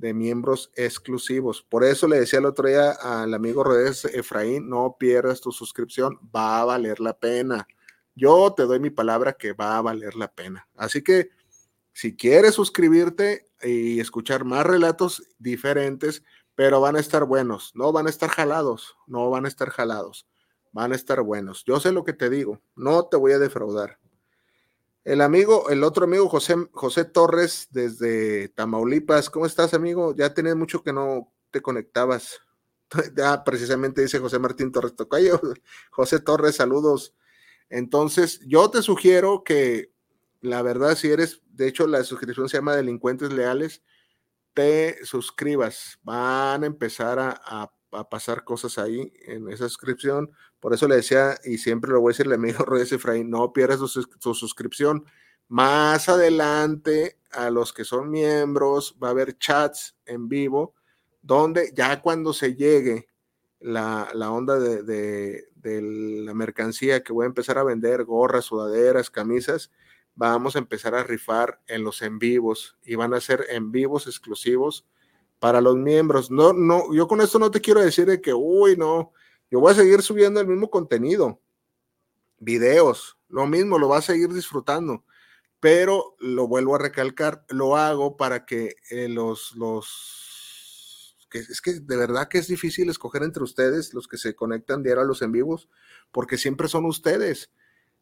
[0.00, 1.62] de miembros exclusivos.
[1.62, 6.18] Por eso le decía el otro día al amigo Rodríguez Efraín, no pierdas tu suscripción,
[6.34, 7.66] va a valer la pena
[8.20, 10.68] yo te doy mi palabra que va a valer la pena.
[10.76, 11.30] Así que
[11.92, 16.22] si quieres suscribirte y escuchar más relatos diferentes,
[16.54, 20.26] pero van a estar buenos, no van a estar jalados, no van a estar jalados,
[20.72, 21.64] van a estar buenos.
[21.64, 23.98] Yo sé lo que te digo, no te voy a defraudar.
[25.10, 30.14] El amigo, el otro amigo José, José Torres desde Tamaulipas, ¿cómo estás amigo?
[30.14, 32.38] Ya tenés mucho que no te conectabas.
[33.16, 35.40] Ya precisamente dice José Martín Torres Tocayo.
[35.90, 37.12] José Torres, saludos.
[37.70, 39.92] Entonces, yo te sugiero que,
[40.42, 43.82] la verdad, si eres, de hecho, la suscripción se llama Delincuentes Leales,
[44.54, 45.98] te suscribas.
[46.04, 47.72] Van a empezar a,
[48.08, 50.30] pasar cosas ahí en esa suscripción.
[50.60, 53.52] Por eso le decía, y siempre lo voy a decir, le amigo Rodríguez Efraín, no
[53.52, 53.80] pierdas
[54.20, 55.04] tu, suscripción.
[55.48, 60.74] Más adelante, a los que son miembros, va a haber chats en vivo,
[61.22, 63.08] donde ya cuando se llegue
[63.58, 64.82] la, onda de,
[65.54, 65.82] de
[66.24, 69.70] la mercancía que voy a empezar a vender, gorras, sudaderas, camisas,
[70.14, 74.06] vamos a empezar a rifar en los en vivos y van a ser en vivos
[74.06, 74.86] exclusivos
[75.40, 76.30] para los miembros.
[76.30, 79.12] No, no, yo con esto no te quiero decir de que, uy, no,
[79.50, 81.40] yo voy a seguir subiendo el mismo contenido,
[82.38, 85.04] videos, lo mismo, lo vas a seguir disfrutando,
[85.58, 91.74] pero lo vuelvo a recalcar, lo hago para que eh, los, los que es que
[91.74, 95.22] de verdad que es difícil escoger entre ustedes, los que se conectan diario a los
[95.22, 95.68] en vivos,
[96.10, 97.50] porque siempre son ustedes,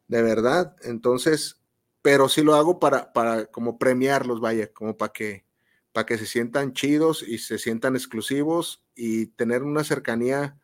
[0.07, 0.75] de verdad.
[0.81, 1.61] Entonces,
[2.01, 5.45] pero sí lo hago para, para como premiarlos, vaya, como para que,
[5.93, 10.57] para que se sientan chidos y se sientan exclusivos y tener una cercanía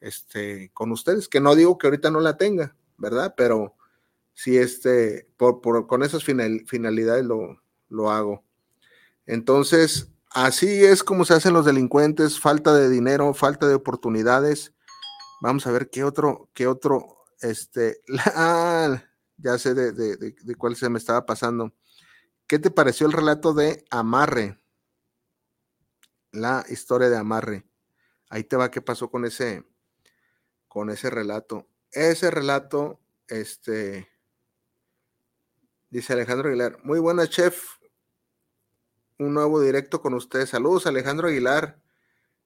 [0.00, 3.34] este, con ustedes, que no digo que ahorita no la tenga, ¿verdad?
[3.36, 3.74] Pero
[4.34, 8.44] sí, este, por, por- con esas final- finalidades lo, lo hago.
[9.26, 14.74] Entonces, así es como se hacen los delincuentes, falta de dinero, falta de oportunidades.
[15.42, 18.00] Vamos a ver qué otro, qué otro, este,
[18.34, 19.02] ah,
[19.38, 21.72] ya sé de, de- de- de cuál se me estaba pasando.
[22.46, 24.58] ¿Qué te pareció el relato de Amarre?
[26.38, 27.64] La historia de Amarre.
[28.30, 29.64] Ahí te va qué pasó con ese,
[30.68, 31.68] con ese relato.
[31.90, 34.08] Ese relato, este,
[35.90, 37.78] dice Alejandro Aguilar, muy buena chef,
[39.18, 40.50] un nuevo directo con ustedes.
[40.50, 41.82] Saludos, Alejandro Aguilar.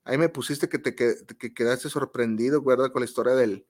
[0.05, 2.93] Ahí me pusiste que te que, que quedaste sorprendido, ¿verdad?
[2.93, 3.67] Con la historia del,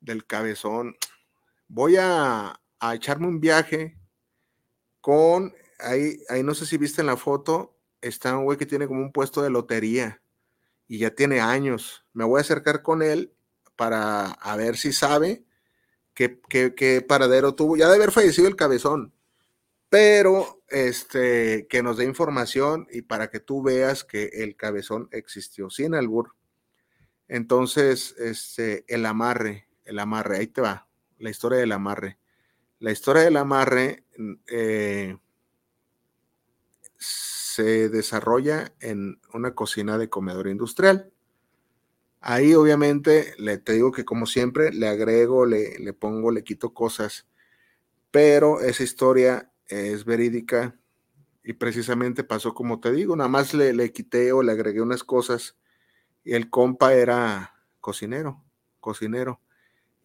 [0.00, 0.96] del cabezón.
[1.68, 3.96] Voy a, a echarme un viaje
[5.00, 8.86] con, ahí, ahí no sé si viste en la foto, está un güey que tiene
[8.86, 10.22] como un puesto de lotería
[10.88, 12.04] y ya tiene años.
[12.12, 13.32] Me voy a acercar con él
[13.76, 15.44] para a ver si sabe
[16.14, 17.76] qué, paradero tuvo.
[17.76, 19.12] Ya de haber fallecido el cabezón,
[19.88, 25.70] pero este, que nos dé información y para que tú veas que el cabezón existió
[25.70, 26.34] sin albur.
[27.28, 32.18] Entonces, este, el amarre, el amarre, ahí te va, la historia del amarre.
[32.80, 34.04] La historia del amarre
[34.48, 35.16] eh,
[37.54, 41.12] se desarrolla en una cocina de comedor industrial.
[42.20, 46.74] Ahí obviamente le te digo que como siempre le agrego, le, le pongo, le quito
[46.74, 47.26] cosas,
[48.10, 50.78] pero esa historia es verídica
[51.44, 55.04] y precisamente pasó como te digo, nada más le, le quité o le agregué unas
[55.04, 55.56] cosas
[56.24, 58.44] y el compa era cocinero,
[58.80, 59.40] cocinero.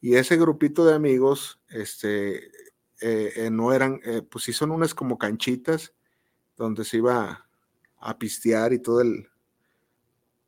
[0.02, 2.48] Y ese grupito de amigos, este,
[3.02, 5.95] eh, eh, no eran, eh, pues sí son unas como canchitas
[6.58, 7.48] donde se iba
[8.00, 9.28] a pistear y todo el...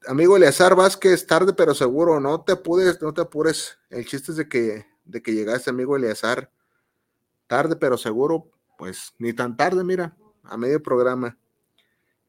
[0.08, 3.78] Amigo Eleazar Vázquez, tarde pero seguro, no te apures, no te apures.
[3.90, 6.52] El chiste es de que, de que llegaste, amigo Eleazar,
[7.48, 11.38] tarde pero seguro, pues ni tan tarde, mira, a medio programa.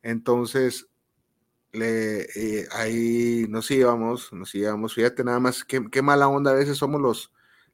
[0.02, 0.88] Entonces,
[1.72, 6.54] le, eh, ahí nos íbamos, nos íbamos, fíjate nada más, qué, qué, mala onda a
[6.54, 7.32] veces somos los,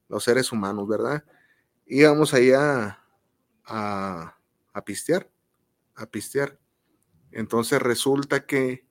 [0.09, 1.25] los seres humanos, ¿verdad?
[1.87, 2.99] Íbamos ahí a,
[3.65, 4.37] a,
[4.73, 5.31] a pistear,
[5.97, 6.59] a pistear.
[7.33, 8.87] Entonces resulta que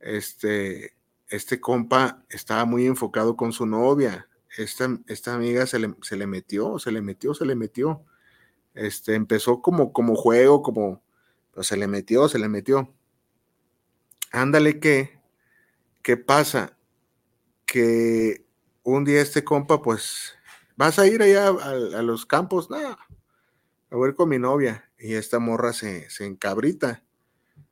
[0.00, 0.96] este,
[1.28, 4.28] este compa estaba muy enfocado con su novia.
[4.56, 8.04] Esta, esta amiga se le, se le, metió, se le metió, se le metió.
[8.74, 11.02] Este, empezó como, como juego, como,
[11.52, 12.92] pues se le metió, se le metió.
[14.32, 15.20] Ándale que,
[16.02, 16.76] ¿qué pasa?
[17.66, 18.44] Que
[18.82, 20.34] un día este compa, pues,
[20.76, 22.98] vas a ir allá a, a los campos, no, a
[23.90, 24.90] ver con mi novia.
[25.02, 27.02] Y esta morra se, se encabrita,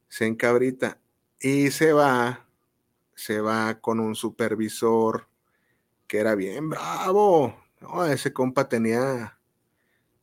[0.09, 0.99] se encabrita
[1.39, 2.49] y se va,
[3.15, 5.29] se va con un supervisor
[6.09, 7.57] que era bien bravo.
[7.81, 9.39] No, ese compa tenía,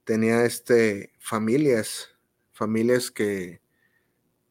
[0.04, 2.10] tenía este, familias,
[2.52, 3.62] familias que,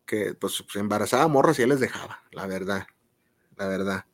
[0.07, 2.87] que pues embarazaba morras y él les dejaba, la verdad,
[3.59, 4.07] la verdad.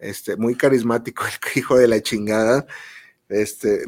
[0.00, 2.66] Este, muy carismático el hijo de la chingada,
[3.28, 3.84] este,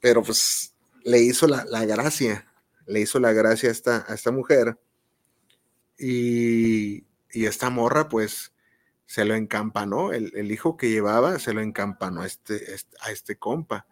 [0.00, 2.50] pero pues le hizo la, la gracia,
[2.86, 4.78] le hizo la gracia a esta, a esta mujer
[5.98, 8.52] y, y, esta morra pues
[9.06, 13.86] se lo encampanó, el, hijo que llevaba se lo encampanó a este, a este compa.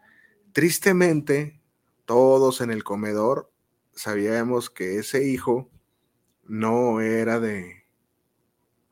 [0.53, 1.61] Tristemente,
[2.05, 3.51] todos en el comedor
[3.93, 5.71] sabíamos que ese hijo
[6.45, 7.85] no era de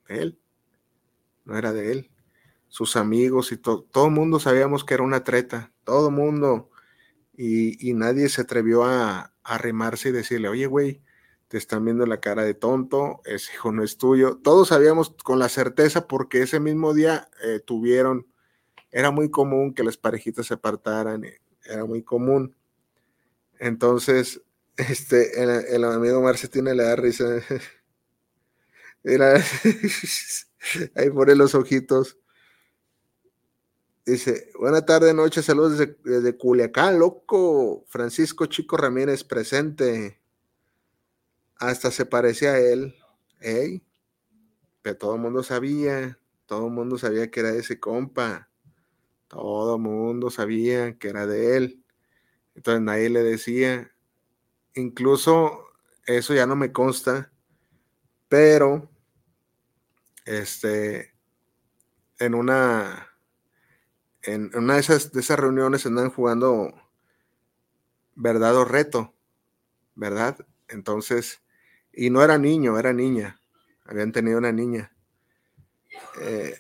[0.08, 0.38] él,
[1.44, 2.10] no era de él.
[2.68, 6.70] Sus amigos y to todo el mundo sabíamos que era una treta, todo el mundo,
[7.36, 11.02] y, y, nadie se atrevió a, a arrimarse y decirle, oye, güey,
[11.48, 14.38] te están viendo la cara de tonto, ese hijo no es tuyo.
[14.42, 18.26] Todos sabíamos con la certeza porque ese mismo día eh, tuvieron,
[18.90, 21.24] era muy común que las parejitas se apartaran,
[21.66, 22.57] era muy común.
[23.59, 24.42] Entonces,
[24.76, 25.42] este,
[25.74, 27.24] el, amigo Marce tiene la risa.
[30.94, 32.16] Ahí pone los ojitos.
[34.04, 37.84] Dice, buena tarde, noche, saludos desde, desde, Culiacán, loco.
[37.86, 40.20] Francisco Chico Ramírez presente.
[41.56, 42.96] Hasta se parecía a él.
[43.40, 43.84] Ey,
[44.82, 48.48] pero todo el mundo sabía, todo el mundo sabía que era ese compa.
[49.28, 51.84] Todo el mundo sabía que era de él.
[52.56, 53.92] Entonces nadie le decía.
[54.74, 55.66] Incluso
[56.06, 57.32] eso ya no me consta,
[58.28, 58.90] pero
[60.24, 61.14] este,
[62.18, 63.12] en una,
[64.22, 66.72] en una de esas, de esas reuniones andan jugando
[68.14, 69.14] verdad o reto,
[69.94, 70.37] ¿verdad?
[70.68, 71.42] Entonces,
[71.92, 73.40] y no era niño, era niña.
[73.85, 74.92] Habían tenido una niña.
[76.20, 76.58] Eh,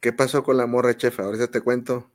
[0.00, 1.20] ¿Qué pasó con la morra, chef?
[1.20, 2.10] Ahorita te cuento.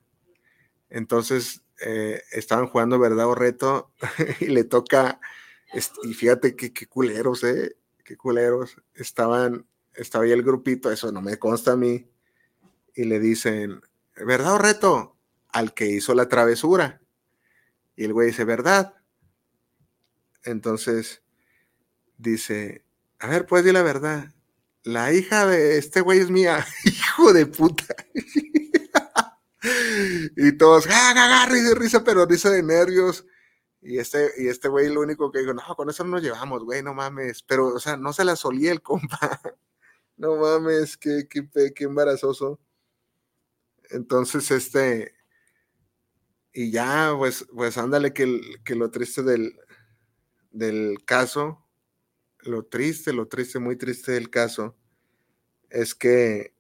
[0.90, 3.92] Entonces, eh, estaban jugando verdad o reto
[4.40, 5.20] y le toca,
[6.04, 7.76] y fíjate qué culeros, ¿eh?
[8.04, 8.82] Qué culeros.
[8.94, 12.10] Estaban, estaba ahí el grupito, eso no me consta a mí,
[12.96, 13.82] y le dicen,
[14.26, 15.18] ¿verdad o reto?
[15.50, 17.02] Al que hizo la travesura.
[17.96, 18.96] Y el güey dice, ¿verdad?
[20.44, 21.24] Entonces
[22.18, 22.86] dice,
[23.20, 24.34] a ver, pues di la verdad.
[24.84, 27.96] La hija de este güey es mía, hijo de puta.
[30.36, 33.26] y todos, ja, ja, risa, risa, pero risa de nervios.
[33.82, 36.64] Y este, y este güey lo único que dijo, no, con eso no nos llevamos,
[36.64, 37.44] güey, no mames.
[37.44, 39.42] Pero, o sea, no se la solía el compa.
[40.18, 42.60] no mames, qué, qué, qué embarazoso.
[43.90, 45.14] Entonces, este,
[46.54, 49.54] y ya, pues, pues ándale, que, el- que lo triste del,
[50.52, 51.66] del caso,
[52.42, 54.78] lo triste, lo triste, muy triste del caso,
[55.70, 56.54] es que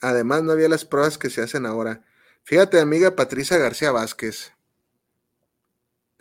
[0.00, 2.04] además no había las pruebas que se hacen ahora.
[2.42, 4.52] Fíjate, amiga Patricia García Vázquez,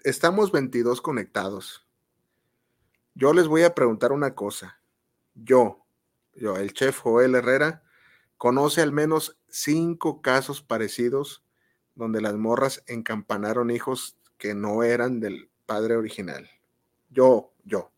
[0.03, 1.86] estamos 22 conectados.
[3.15, 4.79] Yo les voy a preguntar una cosa.
[5.36, 5.86] Yo,
[6.36, 7.83] yo, el chef Joel Herrera,
[8.38, 11.43] conoce al menos cinco casos parecidos
[11.95, 16.50] donde las morras encampanaron hijos que no eran del padre original.
[17.10, 17.91] Yo, yo.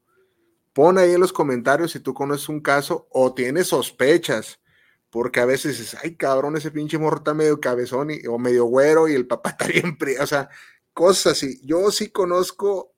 [0.74, 4.62] Pon ahí en los comentarios si tú conoces un caso o tienes sospechas,
[5.10, 8.66] porque a veces dices, ay cabrón, ese pinche morro está medio cabezón y- o medio
[8.66, 10.18] güero y el papá está bien, pri-".
[10.18, 10.50] o sea,
[10.94, 11.60] cosas así.
[11.66, 12.94] Yo sí conozco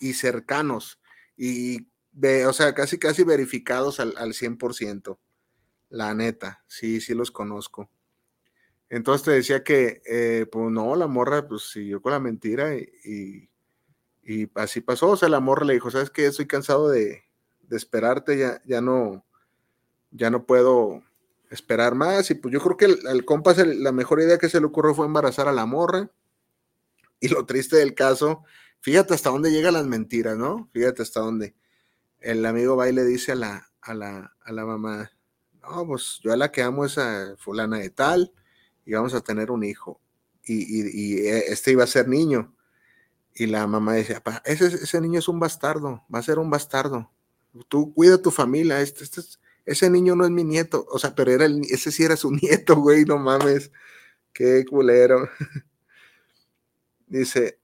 [0.00, 1.00] y cercanos
[1.36, 1.88] y
[2.46, 5.18] o sea, casi casi verificados al, al 100%.
[5.90, 7.90] La neta, sí, sí los conozco.
[8.88, 13.48] Entonces te decía que, eh, pues no, la morra pues siguió con la mentira y,
[14.22, 15.10] y- así pasó.
[15.10, 16.26] O sea, la morra le dijo, ¿sabes qué?
[16.26, 17.24] Estoy cansado de,
[17.62, 19.24] de esperarte, ya, ya no,
[20.12, 21.02] ya no puedo
[21.50, 22.30] esperar más.
[22.30, 24.66] Y pues yo creo que el, al compa se- la mejor idea que se le
[24.66, 26.10] ocurrió fue embarazar a la morra.
[27.20, 28.44] Y lo triste del caso,
[28.80, 30.68] fíjate hasta dónde llegan las mentiras, ¿no?
[30.72, 31.54] Fíjate hasta dónde.
[32.20, 35.12] El amigo va y le dice a la, a la, a la mamá,
[35.62, 38.32] no, pues yo a la que amo es a fulana de tal
[38.86, 40.00] y vamos a tener un hijo.
[40.44, 42.54] Y, eh, este iba a ser niño.
[43.34, 46.50] Y la mamá decía, "Pa, ese, ese niño es un bastardo, va a ser un
[46.50, 47.10] bastardo.
[47.68, 50.86] Tú cuida a tu familia, este, este es- ese niño no es mi nieto.
[50.90, 53.70] O sea, pero era ese sí era su nieto, güey, no mames.
[54.34, 55.28] Qué culero.
[57.08, 57.58] Dice,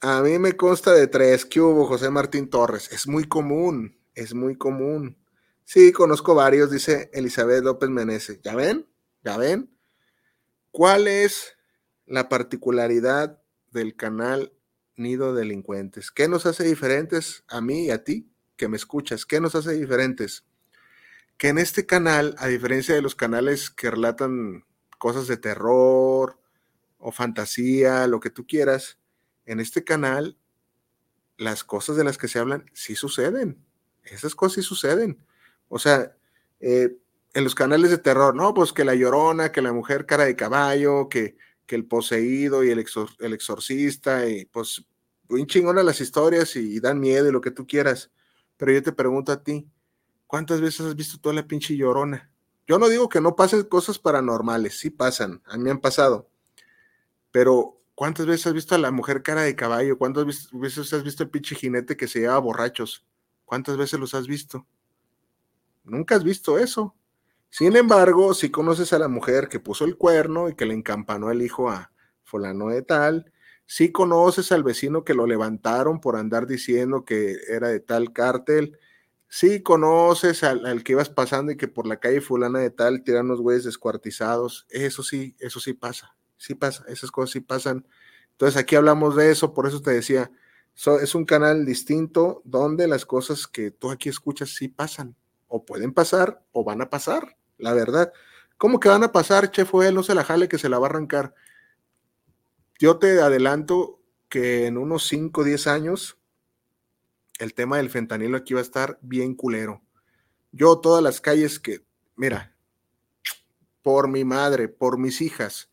[0.00, 1.44] a mí me consta de tres.
[1.44, 2.90] ¿Qué hubo, José Martín Torres?
[2.92, 5.16] Es muy común, es muy común.
[5.70, 8.40] Sí, conozco varios, dice Elizabeth López Menezes.
[8.40, 8.88] ¿Ya ven?
[9.22, 9.70] ¿Ya ven?
[10.70, 11.58] ¿Cuál es
[12.06, 14.54] la particularidad del canal
[14.96, 16.10] Nido Delincuentes?
[16.10, 19.26] ¿Qué nos hace diferentes a mí y a ti que me escuchas?
[19.26, 20.46] ¿Qué nos hace diferentes?
[21.36, 24.64] Que en este canal, a diferencia de los canales que relatan
[24.96, 26.40] cosas de terror
[26.96, 28.98] o fantasía, lo que tú quieras,
[29.44, 30.38] en este canal
[31.36, 33.62] las cosas de las que se hablan sí suceden.
[34.02, 35.27] Esas cosas sí suceden.
[35.68, 36.16] O sea,
[36.60, 36.96] eh,
[37.34, 40.36] en los canales de terror, no, pues que la llorona, que la mujer cara de
[40.36, 44.84] caballo, que, que el poseído y el, exor- el exorcista, y pues
[45.28, 48.10] bien chingona las historias y, y dan miedo y lo que tú quieras.
[48.56, 49.68] Pero yo te pregunto a ti,
[50.26, 52.30] ¿cuántas veces has visto toda la pinche llorona?
[52.66, 56.30] Yo no digo que no pasen cosas paranormales, sí pasan, a mí han pasado.
[57.30, 59.98] Pero, ¿cuántas veces has visto a la mujer cara de caballo?
[59.98, 63.04] ¿Cuántas veces has visto el pinche jinete que se lleva borrachos?
[63.44, 64.66] ¿Cuántas veces los has visto?
[65.88, 66.94] Nunca has visto eso.
[67.50, 71.30] Sin embargo, si conoces a la mujer que puso el cuerno y que le encampanó
[71.30, 71.92] el hijo a
[72.24, 73.32] fulano de tal,
[73.66, 78.78] si conoces al vecino que lo levantaron por andar diciendo que era de tal cártel,
[79.28, 83.26] si conoces al, que ibas pasando y que por la calle fulana de tal tiran
[83.26, 87.86] unos güeyes descuartizados, eso sí, eso sí pasa, sí pasa, esas cosas sí pasan.
[88.32, 90.30] Entonces aquí hablamos de eso, por eso te decía,
[90.74, 95.16] so- es un canal distinto donde las cosas que tú aquí escuchas sí pasan,
[95.48, 98.12] o pueden pasar o van a pasar, la verdad.
[98.56, 100.78] ¿Cómo que van a pasar, Che fue él, no se la jale que se la
[100.78, 101.34] va a arrancar?
[102.78, 106.18] Yo te adelanto que en unos 5 o 10 años
[107.38, 109.82] el tema del fentanilo aquí va a estar bien culero.
[110.52, 111.84] Yo todas las calles que,
[112.16, 112.54] mira,
[113.82, 115.70] por mi madre, por mis hijas,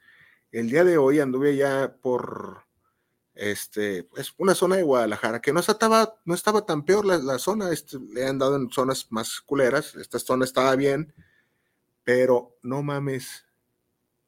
[0.52, 2.65] el día de hoy anduve ya por
[3.36, 7.72] este, es una zona de Guadalajara que no estaba, no estaba tan peor la, zona,
[7.72, 11.14] este, le han dado en zonas más culeras, esta zona estaba bien,
[12.04, 13.46] pero no mames,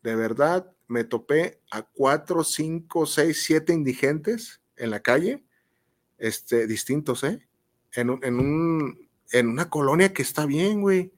[0.03, 5.45] de verdad, me topé a cuatro, cinco, seis, siete indigentes en la calle,
[6.17, 7.47] este, distintos, ¿eh?
[7.93, 11.13] En, en, un, en una colonia que está bien, güey.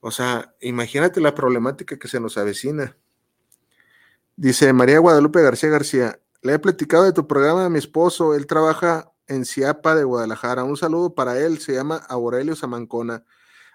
[0.00, 2.96] O sea, imagínate la problemática que se nos avecina.
[4.36, 8.46] Dice María Guadalupe García García, le he platicado de tu programa a mi esposo, él
[8.46, 10.64] trabaja en Ciapa de Guadalajara.
[10.64, 13.24] Un saludo para él, se llama Aurelio Samancona.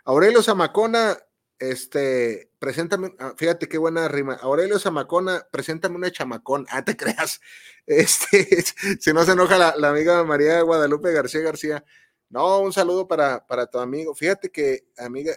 [0.04, 1.18] Aurelio Zamacona,
[1.60, 4.36] este, preséntame, ah, fíjate qué buena rima.
[4.36, 6.66] Aurelio Zamacona, preséntame una chamacón.
[6.70, 7.40] Ah, te creas.
[7.86, 8.64] Este,
[9.00, 11.86] si no se enoja la, la amiga María Guadalupe García García.
[12.30, 14.14] No, un saludo para, para tu amigo.
[14.14, 15.34] Fíjate que, amiga,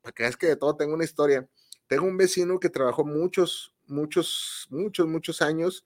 [0.00, 1.48] para que que de todo tengo una historia.
[1.88, 5.84] Tengo un vecino que trabajó muchos, muchos, muchos, muchos años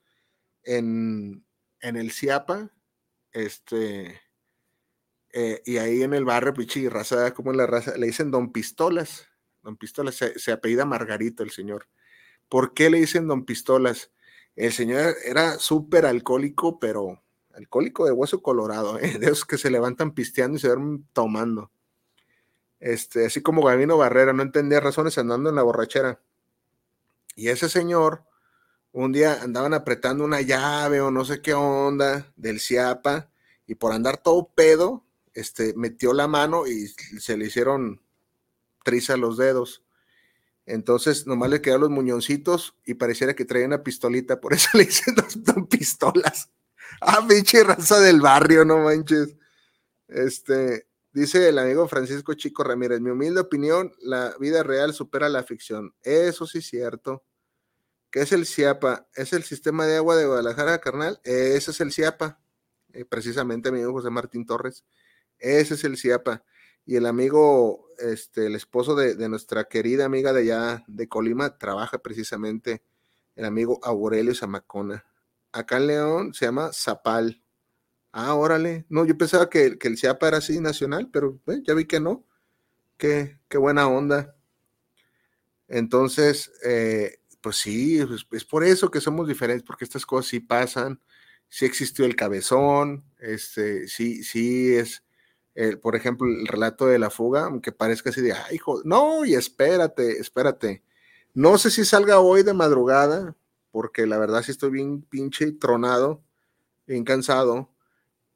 [0.65, 1.45] en,
[1.81, 2.71] en el CIAPA.
[3.33, 4.21] Este,
[5.33, 9.27] eh, y ahí en el barrio, pichi, raza, como la raza, le dicen Don Pistolas.
[9.63, 11.89] Don Pistolas, se, se apellida Margarito el señor.
[12.49, 14.11] ¿Por qué le dicen Don Pistolas?
[14.57, 17.23] El señor era súper alcohólico, pero
[17.55, 19.19] alcohólico de hueso colorado, ¿eh?
[19.19, 21.71] de esos que se levantan pisteando y se duermen tomando.
[22.81, 26.21] Este, así como Gabino Barrera, no entendía razones andando en la borrachera.
[27.37, 28.25] Y ese señor,
[28.93, 33.31] un día andaban apretando una llave o no sé qué onda del CIAPA,
[33.67, 38.03] y por andar todo pedo, este, metió la mano y se le hicieron
[38.85, 39.83] triza los dedos.
[40.67, 44.85] Entonces, nomás le quedaron los muñoncitos y pareciera que traía una pistolita, por eso le
[44.85, 45.37] dicen dos,
[45.69, 46.51] pistolas.
[47.01, 49.37] Ah, pinche raza del barrio, no manches.
[50.09, 55.43] Este, dice el amigo Francisco Chico Ramírez, mi humilde opinión, la vida real supera la
[55.43, 55.95] ficción.
[56.03, 57.25] Eso sí es cierto.
[58.13, 59.09] ¿Qué es el CIAPA?
[59.15, 61.19] ¿Es el sistema de agua de Guadalajara, carnal?
[61.25, 62.39] Ese es el CIAPA.
[62.93, 64.85] Eh, precisamente mi amigo José Martín Torres.
[65.39, 66.45] Ese es el CIAPA.
[66.85, 71.57] Y el amigo, este, el esposo de, de nuestra querida amiga de allá de Colima,
[71.57, 72.83] trabaja precisamente
[73.35, 75.07] el amigo Aurelio Zamacona.
[75.51, 77.43] Acá en León se llama Zapal.
[78.13, 78.85] Ah, órale.
[78.91, 81.99] No, yo pensaba que, que el CIAPA era así nacional, pero eh, ya vi que
[81.99, 82.27] no.
[82.99, 84.37] Qué, qué buena onda.
[85.67, 88.01] Entonces, eh, pues sí,
[88.33, 91.01] es, por eso que somos diferentes, porque estas cosas sí pasan.
[91.49, 95.05] Sí existió el cabezón, este, sí, sí es,
[95.55, 99.25] eh, por ejemplo, el relato de la fuga, aunque parezca así de, ay, hijo, no,
[99.27, 100.83] y espérate, espérate.
[101.35, 103.37] No sé si salga hoy de madrugada,
[103.71, 106.23] porque la verdad sí estoy bien pinche tronado,
[106.87, 107.71] bien cansado,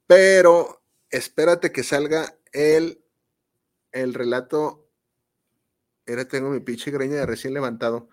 [0.06, 3.02] pero espérate que salga el,
[3.92, 4.88] el relato.
[6.06, 8.08] Ahora tengo mi pinche greña de recién levantado.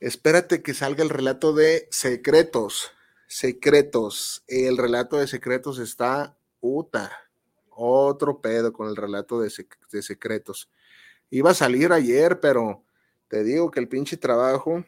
[0.00, 2.92] Espérate que salga el relato de secretos.
[3.26, 4.44] Secretos.
[4.46, 7.10] El relato de secretos está puta.
[7.70, 9.50] Otro pedo con el relato de
[10.02, 10.70] secretos.
[11.30, 12.84] Iba a salir ayer, pero
[13.28, 14.84] te digo que el pinche trabajo,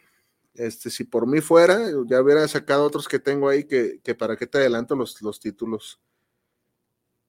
[0.54, 4.36] este, si por mí fuera, ya hubiera sacado otros que tengo ahí que, que para
[4.36, 6.00] qué te adelanto los, los títulos.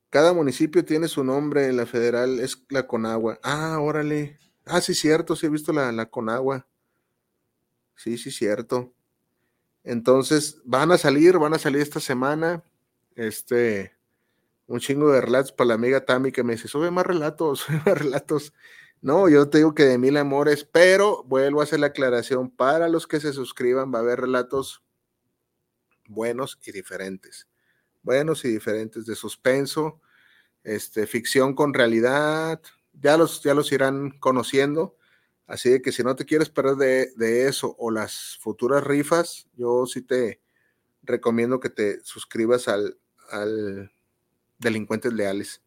[0.10, 3.40] Cada municipio tiene su nombre, en la federal es la Conagua.
[3.44, 4.40] Ah, órale.
[4.66, 6.68] Ah, sí, cierto, sí he visto la, la Conagua.
[8.02, 8.92] Sí, sí, cierto.
[9.84, 12.64] Entonces, van a salir, van a salir esta semana.
[13.16, 13.96] Este,
[14.66, 17.80] un chingo de relatos para la amiga Tami que me dice, sube más relatos, sube
[17.86, 18.54] más relatos.
[19.02, 22.90] No, yo te digo que de mil amores, pero vuelvo a hacer la aclaración, para
[22.90, 24.84] los que se suscriban va a haber relatos
[26.08, 27.48] buenos y diferentes.
[28.02, 30.02] Buenos y diferentes de suspenso,
[30.64, 34.98] este, ficción con realidad, ya los, ya los irán conociendo.
[35.52, 39.50] Así de que si no te quieres perder de, de, eso o las futuras rifas,
[39.58, 40.40] yo sí te
[41.04, 42.98] recomiendo que te suscribas al,
[43.30, 43.92] al
[44.60, 45.62] Delincuentes Leales.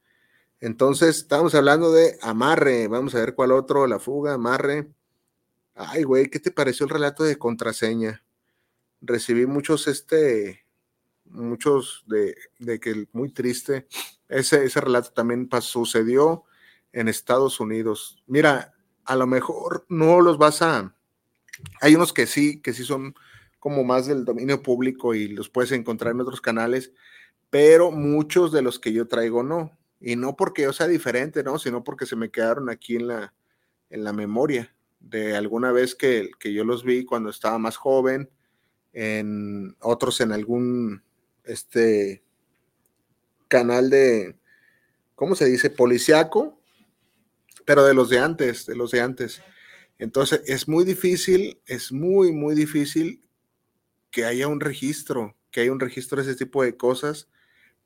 [0.59, 2.89] Entonces, estamos hablando de amarre.
[2.89, 4.89] Vamos a ver cuál otro, la fuga, amarre.
[5.75, 8.25] Ay, güey, ¿qué te pareció el relato de contraseña?
[9.03, 10.65] Recibí muchos, este,
[11.27, 13.87] muchos de, de que muy triste.
[14.31, 16.45] Ese, ese relato también sucedió
[16.91, 18.23] en Estados Unidos.
[18.27, 18.74] Mira,
[19.05, 20.95] a lo mejor no los vas a.
[21.81, 23.15] Hay unos que sí, que sí son
[23.59, 26.93] como más del dominio público y los puedes encontrar en otros canales,
[27.51, 29.77] pero muchos de los que yo traigo no.
[30.01, 31.59] Y no porque yo sea diferente, ¿no?
[31.59, 33.35] Sino porque se me quedaron aquí en la,
[33.91, 38.31] en la memoria de alguna vez que, que yo los vi cuando estaba más joven,
[38.93, 41.03] en otros en algún
[41.45, 42.23] este
[43.49, 44.37] canal de,
[45.15, 45.69] ¿cómo se dice?
[45.69, 46.59] Policiaco,
[47.65, 49.43] pero de los de antes, de los de antes.
[49.99, 53.21] Entonces es muy difícil, es muy, muy difícil
[54.11, 57.29] que haya un registro, que haya un registro de ese tipo de cosas,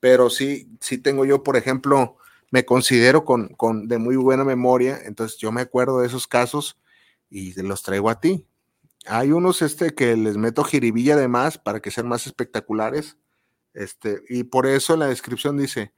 [0.01, 2.16] pero sí, sí tengo yo, por ejemplo,
[2.51, 6.79] me considero con, con de muy buena memoria, entonces yo me acuerdo de esos casos
[7.31, 8.47] y los traigo a ti.
[9.07, 13.16] hay unos este, que les meto jiribilla de más para que sean más espectaculares.
[13.74, 15.93] Este, y por eso en la descripción dice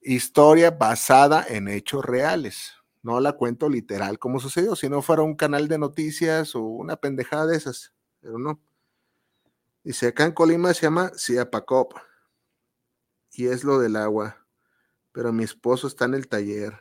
[0.00, 2.74] historia basada en hechos reales.
[3.02, 6.96] No la cuento literal como sucedió, si no fuera un canal de noticias o una
[6.96, 8.60] pendejada de esas, pero no.
[9.84, 11.94] Dice, acá en Colima se llama Siapacop
[13.32, 14.44] y es lo del agua,
[15.12, 16.78] pero mi esposo está en el taller.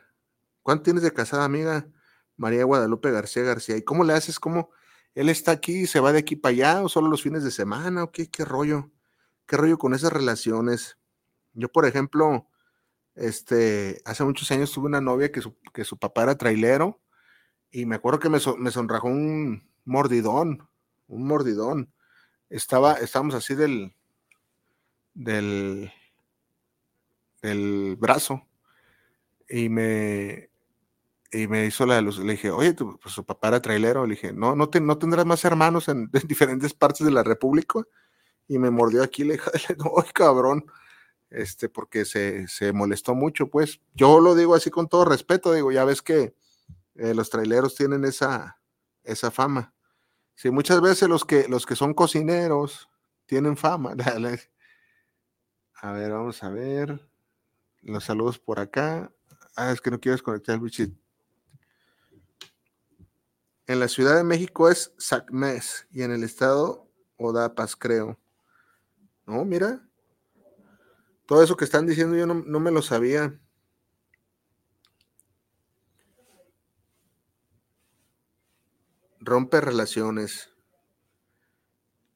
[0.64, 1.88] ¿Cuánto tienes de casada, amiga?
[2.36, 3.78] María Guadalupe García García.
[3.78, 4.40] ¿Y cómo le haces?
[4.40, 4.70] ¿Cómo
[5.16, 7.52] él está aquí y se va de aquí para allá o solo los fines de
[7.52, 8.04] semana?
[8.04, 8.92] ¿O qué, qué rollo?
[9.46, 10.98] ¿Qué rollo con esas relaciones?
[11.54, 12.48] Yo, por ejemplo,
[13.18, 17.00] este, hace muchos años tuve una novia que su, que su papá era trailero
[17.72, 20.68] y me acuerdo que me, me sonrajó un mordidón,
[21.08, 21.92] un mordidón.
[22.50, 23.94] Estaba, estábamos así del,
[25.14, 25.92] del,
[27.42, 28.48] del brazo
[29.50, 30.50] y me,
[31.32, 32.20] y me hizo la luz.
[32.20, 34.06] Le dije, oye, tu, pues, su papá era trailero.
[34.06, 37.24] Le dije, no, no, te- no tendrás más hermanos en, en diferentes partes de la
[37.24, 37.82] República.
[38.48, 39.52] Y me mordió aquí, le dije,
[39.98, 40.66] ay, cabrón
[41.30, 43.82] este, porque se, se molestó mucho, pues.
[43.94, 46.36] Yo lo digo así con todo respeto, digo, ya ves que
[46.96, 48.60] eh, los traileros tienen esa,
[49.04, 49.74] esa fama.
[50.36, 52.90] Sí, muchas veces los que, los que son cocineros
[53.26, 53.96] tienen fama.
[55.80, 57.08] A ver, vamos a ver.
[57.84, 59.12] Los saludos por acá.
[59.56, 60.98] Ah, es que no quiero desconectar el bichit.
[63.68, 68.20] En la Ciudad de México es SACMES y en el estado Odapas, creo.
[69.28, 69.87] No, mira,
[71.28, 73.38] todo eso que están diciendo yo no, no me lo sabía.
[79.20, 80.50] Rompe relaciones.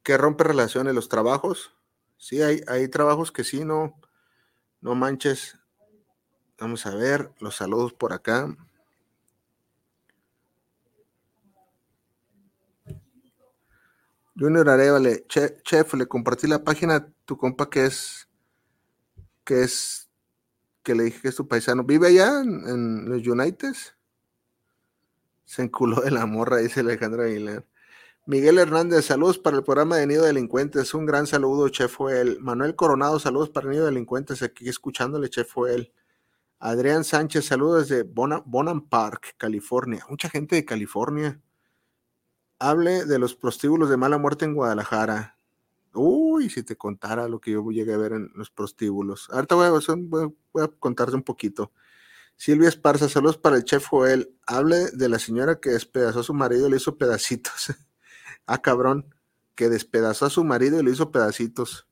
[0.01, 0.95] ¿Qué rompe relaciones?
[0.95, 1.75] ¿Los trabajos?
[2.17, 3.99] Sí, hay, hay trabajos que sí, no,
[4.79, 5.59] no manches.
[6.57, 8.55] Vamos a ver los saludos por acá.
[14.39, 18.30] Junior Arevale, che, chef, le compartí la página a tu compa que es
[19.43, 20.09] que es
[20.83, 21.83] que le dije que es tu paisano.
[21.83, 23.95] ¿Vive allá en, los Unites?
[25.45, 27.65] Se enculó de la morra, dice Alejandra Aguilar.
[28.25, 30.93] Miguel Hernández, saludos para el programa de Nido Delincuentes.
[30.93, 32.39] Un gran saludo, Chef Joel.
[32.39, 34.43] Manuel Coronado, saludos para Nido Delincuentes.
[34.43, 35.91] Aquí escuchándole, Chef Joel.
[36.59, 40.05] Adrián Sánchez, saludos desde Bonham Park, California.
[40.09, 41.41] Mucha gente de California.
[42.59, 45.40] Hable de los prostíbulos de mala muerte en Guadalajara.
[45.93, 49.29] Uy, si te contara lo que yo llegué a ver en los prostíbulos.
[49.31, 51.71] Ahorita voy a, voy contarte un poquito.
[52.35, 54.35] Silvia Esparza, saludos para el chef Joel.
[54.47, 57.67] Hable de la señora que despedazó a su marido y le hizo pedacitos.
[58.47, 59.13] ah, cabrón,
[59.55, 61.87] que despedazó a su marido y le hizo pedacitos.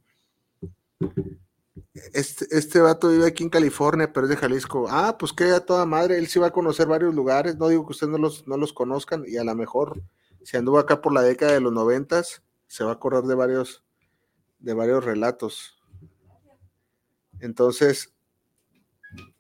[2.14, 4.88] Este, este vato vive aquí en California, pero es de Jalisco.
[4.90, 7.58] Ah, pues que a toda madre, él sí va a conocer varios lugares.
[7.58, 10.02] No digo que ustedes no los, no los conozcan y a lo mejor
[10.44, 13.84] si anduvo acá por la década de los noventas, se va a acordar de varios,
[14.60, 15.82] de varios relatos.
[17.40, 18.14] Entonces,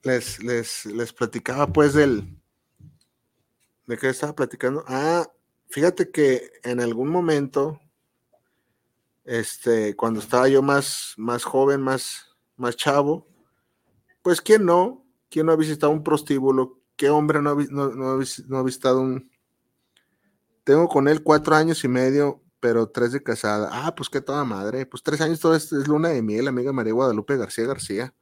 [0.03, 2.37] les, les, les platicaba pues del...
[3.85, 4.83] ¿De qué estaba platicando?
[4.87, 5.27] Ah,
[5.69, 7.79] fíjate que en algún momento,
[9.25, 13.27] este, cuando estaba yo más, más joven, más, más chavo,
[14.21, 18.19] pues quién no, quién no ha visitado un prostíbulo, qué hombre no ha, no- no
[18.47, 19.31] no ha visitado un...
[20.63, 23.69] Tengo con él cuatro años y medio, pero tres de casada.
[23.71, 24.85] Ah, pues qué toda madre.
[24.85, 28.13] Pues tres años, todo esto es luna de miel, amiga María Guadalupe García García.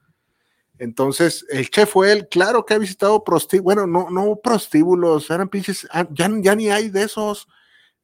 [0.80, 5.50] Entonces, el chef fue él, claro que ha visitado prostíbulos, bueno, no, no prostíbulos, eran
[5.50, 7.48] pinches, ah, ya, ya ni hay de esos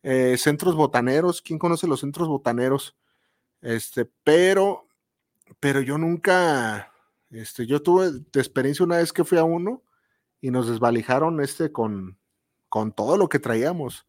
[0.01, 1.41] eh, centros botaneros.
[1.41, 2.95] ¿Quién conoce los centros botaneros?
[3.61, 4.88] Este, pero,
[5.59, 6.91] pero yo nunca,
[7.29, 9.84] este, yo tuve de experiencia una vez que fui a uno
[10.41, 12.17] y nos desvalijaron este con,
[12.69, 14.05] con todo lo que traíamos.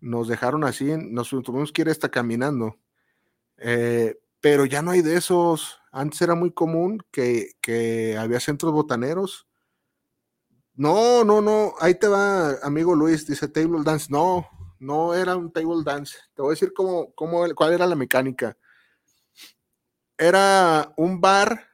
[0.00, 2.76] Nos dejaron así, nos tuvimos que ir hasta caminando.
[3.58, 5.78] Eh, pero ya no hay de esos.
[5.92, 9.46] Antes era muy común que, había centros botaneros.
[10.74, 11.74] No, no, no.
[11.80, 14.06] Ahí te va, amigo Luis, dice table dance.
[14.10, 14.48] No,
[14.78, 16.16] no era un table dance.
[16.34, 18.56] Te voy a decir cómo, cómo, cuál era la mecánica.
[20.16, 21.68] Era un bar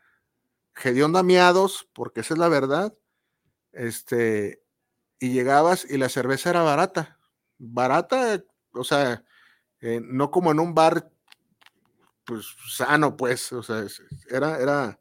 [0.85, 2.95] hedionda miados, porque esa es la verdad.
[3.73, 4.63] Este,
[5.19, 7.16] y llegabas y la cerveza era barata.
[7.59, 8.43] Barata,
[8.73, 9.25] o sea,
[9.81, 11.11] eh, no como en un bar
[12.27, 13.87] pues sano, pues, o sea,
[14.29, 15.01] era, era,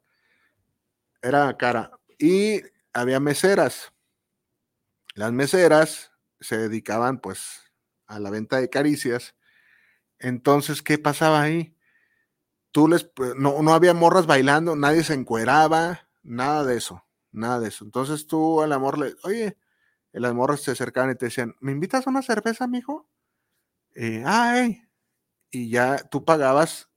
[1.22, 1.90] era cara.
[2.18, 3.92] Y había meseras.
[5.14, 7.72] Las meseras se dedicaban, pues,
[8.06, 9.34] a la venta de caricias.
[10.18, 11.76] Entonces, ¿qué pasaba ahí?
[12.72, 17.60] Tú les, pues, no, no había morras bailando, nadie se encueraba, nada de eso, nada
[17.60, 17.84] de eso.
[17.84, 19.56] Entonces tú al amor le, oye,
[20.20, 23.08] las morras se acercaban y te decían, ¿me invitas a una cerveza, mijo?
[23.94, 24.82] eh, ay,
[25.50, 26.90] y ya tú pagabas,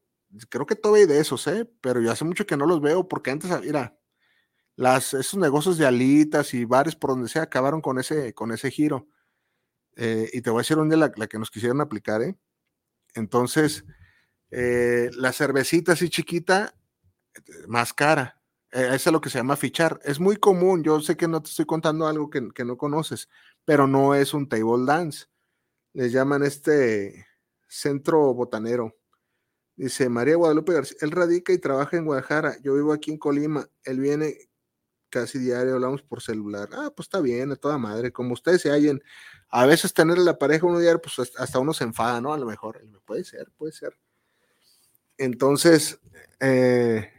[0.49, 1.70] creo que todavía hay de esos, ¿eh?
[1.82, 3.97] Pero yo hace mucho que no los veo porque antes, ah, mira,
[4.76, 8.72] las, esos negocios de alitas y bares por donde se acabaron con ese, con ese
[8.72, 9.07] giro.
[9.97, 12.38] Eh, y te voy a decir dónde la, la que nos quisieron aplicar, ¿eh?
[13.15, 13.86] Entonces,
[14.51, 16.76] eh, la cervecita así chiquita,
[17.67, 18.38] más cara.
[18.72, 19.99] Eh, es lo que se llama fichar.
[20.03, 20.84] Es muy común.
[20.84, 23.30] Yo sé que no te estoy contando algo que, que no conoces,
[23.65, 25.26] pero no es un table dance.
[25.93, 27.28] Les llaman este
[27.67, 28.95] centro botanero.
[29.76, 32.57] Dice María Guadalupe García, él radica y trabaja en Guadalajara.
[32.63, 33.67] Yo vivo aquí en Colima.
[33.84, 34.38] Él viene
[35.09, 36.70] casi diario, hablamos por celular.
[36.74, 38.11] Ah, pues está bien, a toda madre.
[38.13, 39.03] Como ustedes se hallen,
[39.49, 42.34] a veces tener la pareja uno diario, pues hasta- hasta uno se enfada, ¿no?
[42.34, 42.82] A lo mejor.
[43.05, 43.97] Puede ser, puede ser.
[45.17, 45.99] Entonces,
[46.39, 47.11] eh,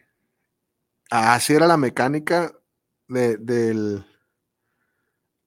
[1.11, 2.53] así era la mecánica
[3.09, 4.05] de- del...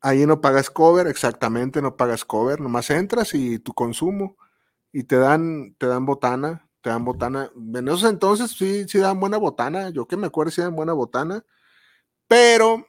[0.02, 4.36] Ahí no pagas cover, exactamente, no pagas cover, nomás entras y tu consumo
[4.94, 7.52] y te dan, te dan botana, te dan botana.
[7.76, 10.94] En esos entonces sí, sí dan buena botana, yo que me acuerdo sí dan buena
[10.94, 11.46] botana,
[12.28, 12.86] pero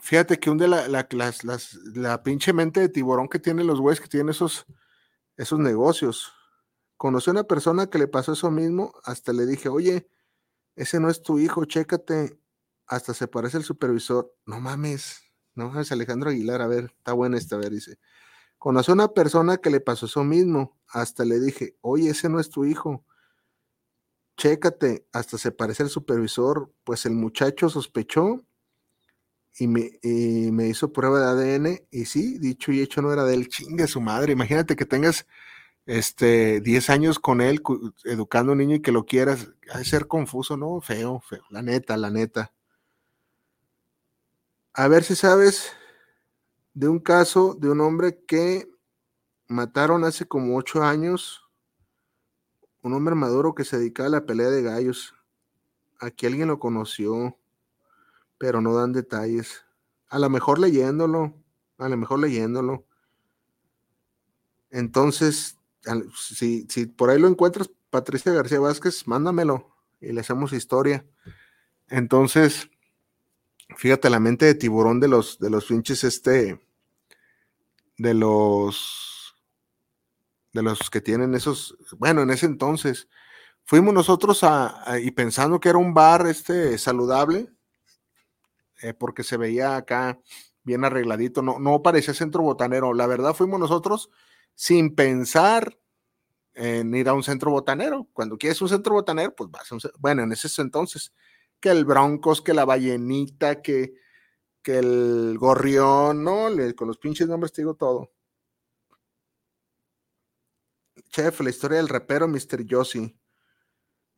[0.00, 3.66] fíjate que un de la, la, las- las- la pinche mente de tiburón que tienen
[3.68, 4.66] los güeyes que tienen esos,
[5.36, 6.32] esos negocios.
[6.96, 10.08] Conocí a una persona que le pasó eso mismo, hasta le dije, oye,
[10.76, 12.38] ese no es tu hijo, chécate,
[12.86, 14.32] hasta se parece al supervisor.
[14.44, 15.22] No mames,
[15.54, 17.98] no mames, Alejandro Aguilar, a ver, está buena esta, a ver, dice.
[18.58, 22.40] Conocí a una persona que le pasó eso mismo, hasta le dije, oye, ese no
[22.40, 23.04] es tu hijo,
[24.36, 28.44] chécate, hasta se parece al supervisor, pues el muchacho sospechó
[29.58, 33.24] y me, y me hizo prueba de ADN y sí, dicho y hecho no era
[33.24, 35.26] de él, chingue su madre, imagínate que tengas
[35.86, 37.62] este 10 años con él
[38.04, 40.80] educando a un niño y que lo quieras, ha de ser confuso, ¿no?
[40.80, 42.52] Feo, feo, la neta, la neta.
[44.74, 45.72] A ver si sabes
[46.74, 48.68] de un caso de un hombre que
[49.46, 51.48] mataron hace como 8 años,
[52.82, 55.14] un hombre maduro que se dedicaba a la pelea de gallos.
[55.98, 57.38] Aquí alguien lo conoció,
[58.38, 59.64] pero no dan detalles.
[60.08, 61.34] A lo mejor leyéndolo,
[61.78, 62.84] a lo mejor leyéndolo.
[64.70, 65.55] Entonces,
[66.16, 71.06] si, si por ahí lo encuentras, Patricia García Vázquez, mándamelo y le hacemos historia.
[71.88, 72.68] Entonces,
[73.76, 76.60] fíjate la mente de tiburón de los, de los pinches, este,
[77.96, 79.34] de los,
[80.52, 83.08] de los que tienen esos, bueno, en ese entonces,
[83.64, 87.50] fuimos nosotros a, a- y pensando que era un bar, este, saludable,
[88.82, 90.20] eh, porque se veía acá
[90.62, 92.92] bien arregladito, no, no parecía centro botanero.
[92.92, 94.10] La verdad, fuimos nosotros
[94.56, 95.78] sin pensar
[96.54, 98.08] en ir a un centro botanero.
[98.12, 101.12] Cuando quieres un centro botanero, pues vas a un Bueno, en ese entonces,
[101.60, 103.94] que el Broncos, que la ballenita, que,
[104.62, 106.48] que el gorrión, ¿no?
[106.76, 108.10] Con los pinches nombres te digo todo.
[111.10, 112.64] Chef, la historia del rapero Mr.
[112.64, 113.18] Yossi.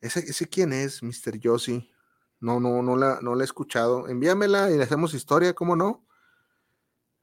[0.01, 1.39] ¿Ese, ese quién es, Mr.
[1.39, 1.91] Yossi?
[2.41, 4.09] No, no, no la, no la he escuchado.
[4.09, 6.08] Envíamela y le hacemos historia, ¿cómo no?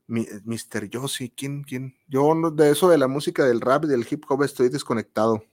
[0.08, 0.90] Mr.
[0.90, 1.96] Yossi, ¿quién, quién?
[2.08, 5.44] Yo no- de eso de la música del rap y del hip hop estoy desconectado.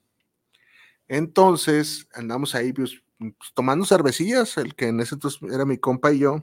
[1.09, 6.13] Entonces, andamos ahí pues, pues, tomando cervecillas, el que en ese entonces era mi compa
[6.13, 6.43] y yo.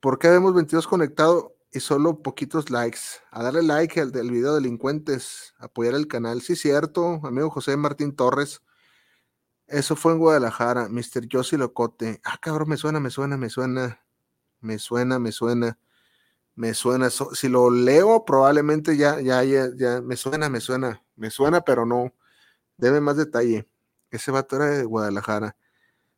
[0.00, 2.98] ¿Por qué vemos 22 conectado y solo poquitos likes?
[3.30, 6.42] A darle like al del video delincuentes, apoyar el canal.
[6.42, 8.62] Sí, cierto, amigo José Martín Torres.
[9.66, 11.26] Eso fue en Guadalajara, Mr.
[11.26, 12.20] Yossi Locote.
[12.24, 14.01] Ah, cabrón, me suena, me suena, me suena.
[14.62, 15.78] Me suena, me suena.
[16.54, 17.10] Me suena.
[17.10, 20.00] Si lo leo, probablemente ya, ya, ya, ya.
[20.02, 21.02] Me suena, me suena.
[21.16, 22.14] Me suena, pero no.
[22.78, 23.68] Debe más detalle.
[24.10, 25.56] Ese vato era de Guadalajara.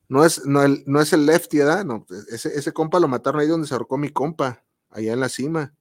[0.09, 1.85] No es, no, el, es el lefty, ¿verdad?
[1.85, 5.29] No, ese, ese compa lo mataron ahí donde se ahorcó mi compa, allá en la
[5.29, 5.75] cima.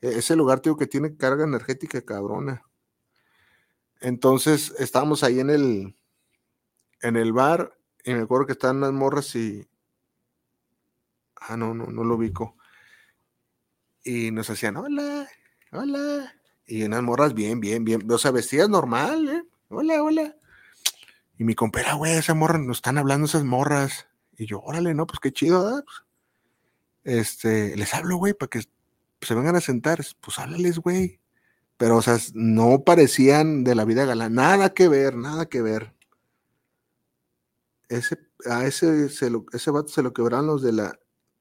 [0.00, 2.62] E- ese lugar, tío, que tiene carga energética cabrona.
[4.00, 5.96] Entonces, estábamos ahí en el,
[7.02, 9.68] en el bar y me acuerdo que estaban unas morras y...
[11.40, 12.56] Ah, no, no, no lo ubico.
[14.04, 15.28] Y nos hacían, hola,
[15.72, 16.34] hola.
[16.66, 18.10] Y unas morras bien, bien, bien.
[18.10, 19.42] O sea, vestidas normal, ¿eh?
[19.68, 20.36] Hola, hola.
[21.38, 24.06] Y mi compera, güey, esa morra, nos están hablando esas morras.
[24.36, 25.84] Y yo, órale, no, pues qué chido.
[25.84, 26.04] Pues,
[27.04, 28.62] este, les hablo, güey, para que
[29.20, 30.04] se vengan a sentar.
[30.20, 31.20] Pues háblales, güey.
[31.76, 34.34] Pero, o sea, no parecían de la vida galán.
[34.34, 35.94] Nada que ver, nada que ver.
[37.88, 40.98] Ese, a ese, ese vato se lo quebraron los de la.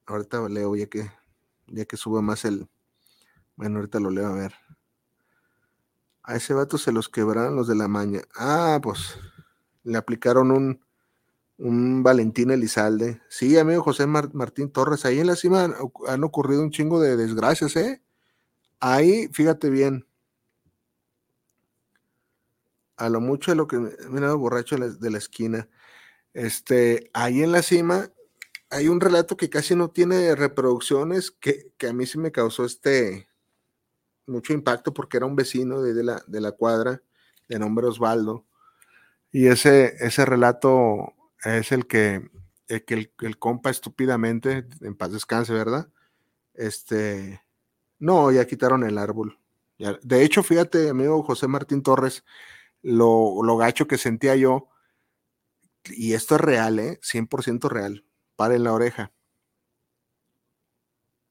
[0.08, 1.12] Ahorita leo, ya que,
[1.68, 2.68] ya que sube más el.
[3.56, 4.54] Bueno, ahorita lo leo a ver.
[6.24, 8.22] A ese vato se los quebraron los de la maña.
[8.36, 9.18] Ah, pues
[9.84, 10.82] le aplicaron un,
[11.58, 13.22] un Valentín Elizalde.
[13.30, 15.76] Sí, amigo José Mar- Martín Torres, ahí en la cima han,
[16.08, 18.02] han ocurrido un chingo de desgracias, ¿eh?
[18.80, 20.08] Ahí, fíjate bien,
[22.98, 23.78] a lo mucho de lo que
[24.10, 25.70] mira borracho de la esquina.
[26.34, 28.12] Este, ahí en la cima
[28.70, 32.66] hay un relato que casi no tiene reproducciones, que, que a mí sí me causó
[32.66, 33.28] este
[34.26, 37.02] mucho impacto porque era un vecino de, de la, de la cuadra
[37.48, 38.46] de nombre Osvaldo.
[39.32, 41.14] Y ese, ese relato
[41.44, 42.30] es el que,
[42.68, 45.90] el, el, el compa estúpidamente, en paz descanse, ¿verdad?
[46.54, 47.42] Este,
[48.00, 49.40] no, ya quitaron el árbol.
[50.02, 52.26] De hecho, fíjate, amigo José Martín Torres,
[52.82, 54.70] lo, lo gacho que sentía yo,
[55.86, 57.00] y esto es real, ¿eh?
[57.02, 58.04] 100% real.
[58.38, 59.12] Paren la oreja.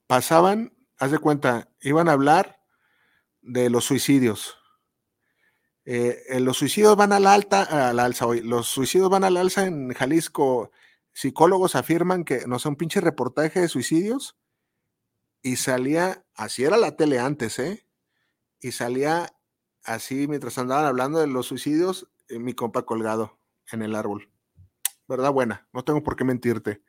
[0.07, 2.61] Pasaban, haz de cuenta, iban a hablar
[3.41, 4.59] de los suicidios.
[5.85, 8.43] Eh, eh, los suicidios van al alta, al alza hoy.
[8.43, 10.73] Los suicidios van al alza en Jalisco.
[11.13, 14.37] Psicólogos afirman que no sé, un pinche reportaje de suicidios
[15.43, 17.87] y salía, así era la tele antes, ¿eh?
[18.61, 19.33] Y salía
[19.85, 23.39] así mientras andaban hablando de los suicidios, eh, mi compa colgado
[23.71, 24.29] en el árbol.
[25.07, 25.33] ¿Verdad?
[25.33, 26.83] Buena, no tengo por qué mentirte.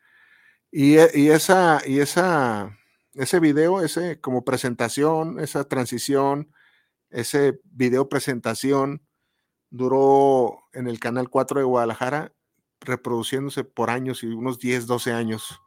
[0.71, 2.77] Y, e- y esa, y esa,
[3.13, 6.51] ese video, ese como presentación, esa transición,
[7.09, 9.03] ese video presentación
[9.71, 12.33] duró en el Canal 4 de Guadalajara
[12.81, 15.61] reproduciéndose por años y unos 10, 12 años.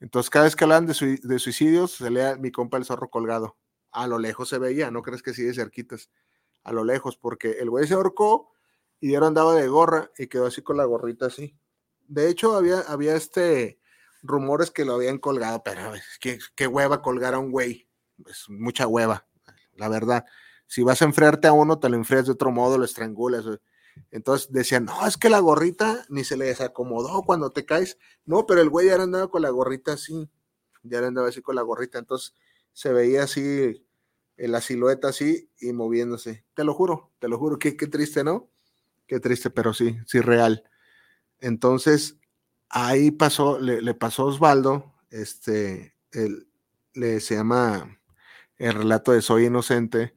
[0.00, 0.94] Entonces, cada vez que hablan de
[1.40, 3.56] suicidios, se lea mi compa el zorro colgado.
[3.92, 6.10] A lo lejos se veía, no crees que sí de cerquitas.
[6.64, 8.52] A lo lejos, porque el güey se ahorcó
[9.00, 11.56] y ahora andaba de gorra y quedó así con la gorrita así.
[12.08, 13.80] De hecho, había, había este
[14.22, 17.88] rumores que lo habían colgado, pero es que qué hueva colgar a un güey.
[18.26, 19.26] Es mucha hueva,
[19.74, 20.24] la verdad.
[20.66, 23.44] Si vas a enfriarte a uno, te lo enfrías de otro modo, lo estrangulas.
[23.44, 23.58] güey.
[24.10, 27.98] Entonces decían, no, es que la gorrita ni se le desacomodó cuando te caes.
[28.24, 30.28] No, pero el güey ya andaba con la gorrita así.
[30.82, 31.98] Ya andaba así con la gorrita.
[31.98, 32.34] Entonces
[32.72, 33.84] se veía así
[34.36, 36.44] en la silueta así y moviéndose.
[36.54, 37.58] Te lo juro, te lo juro.
[37.58, 38.48] Qué, qué triste, ¿no?
[39.06, 40.64] Qué triste, pero sí, sí real.
[41.40, 42.17] Entonces,
[42.70, 46.48] ahí pasó, le, pasó a Osvaldo, este, el,
[46.94, 47.98] le, se llama
[48.56, 50.16] el relato de Soy Inocente,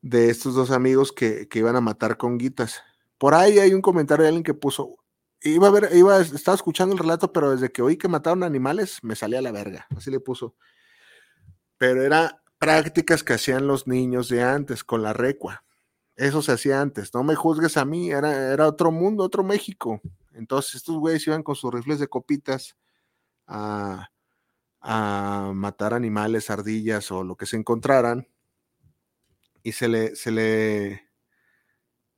[0.00, 2.82] de estos dos amigos que, que iban a matar con guitas.
[3.18, 4.98] Por ahí hay un comentario de alguien que puso,
[5.42, 8.98] iba a ver, iba, estaba escuchando el relato, pero desde que oí que mataron animales,
[9.02, 10.56] me salía a la verga, así le puso.
[11.78, 15.64] Pero era prácticas que hacían los niños de antes con la recua.
[16.16, 17.12] Eso se hacía antes.
[17.14, 20.00] No me juzgues a mí, era, era otro mundo, otro México.
[20.34, 22.76] Entonces estos güeyes iban con sus rifles de copitas
[23.46, 24.10] a,
[24.80, 28.28] a matar animales, ardillas o lo que se encontraran.
[29.62, 31.10] Y se le, se le,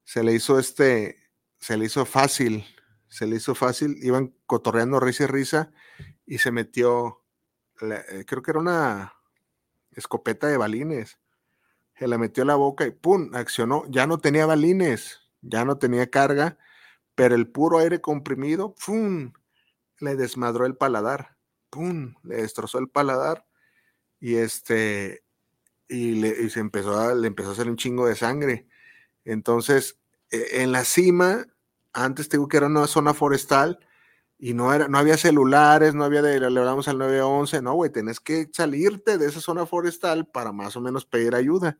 [0.04, 2.64] se le hizo este, se le hizo fácil,
[3.08, 5.72] se le hizo fácil, iban cotorreando risa y risa
[6.26, 7.22] y se metió,
[7.80, 9.14] eh, creo que era una
[9.92, 11.18] escopeta de balines,
[11.98, 13.30] se la metió a la boca y ¡pum!
[13.34, 16.58] accionó, ya no tenía balines, ya no tenía carga,
[17.14, 19.32] pero el puro aire comprimido, ¡pum!
[20.00, 21.36] le desmadró el paladar,
[21.70, 22.14] ¡pum!
[22.22, 23.46] le destrozó el paladar
[24.20, 25.24] y este,
[25.88, 28.66] y, le, y se empezó a, le empezó a hacer un chingo de sangre.
[29.24, 29.98] Entonces,
[30.30, 31.46] eh, en la cima,
[31.92, 33.78] antes te digo que era una zona forestal
[34.38, 37.90] y no, era, no había celulares, no había de, le hablamos al 911, no, güey,
[37.90, 41.78] tenés que salirte de esa zona forestal para más o menos pedir ayuda.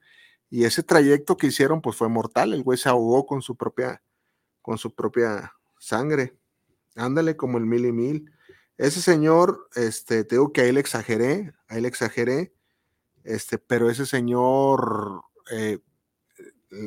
[0.51, 4.03] Y ese trayecto que hicieron, pues fue mortal, el güey se ahogó con su propia,
[4.65, 6.39] con su propia sangre.
[6.97, 8.33] Ándale como el mil y mil.
[8.79, 12.55] Ese señor, este, te que ahí le exageré, ahí le exageré,
[13.25, 15.81] este, pero ese señor, eh,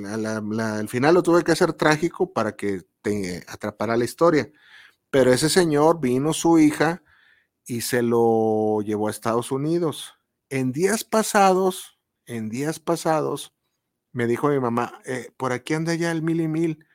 [0.08, 4.52] al final lo tuve que hacer trágico para que te atrapara la historia.
[5.12, 7.04] Pero ese señor vino su hija
[7.66, 10.16] y se lo llevó a Estados Unidos.
[10.50, 13.54] En días pasados, en días pasados,
[14.14, 16.86] me dijo mi mamá, "Eh, por aquí anda ya el mil y mil.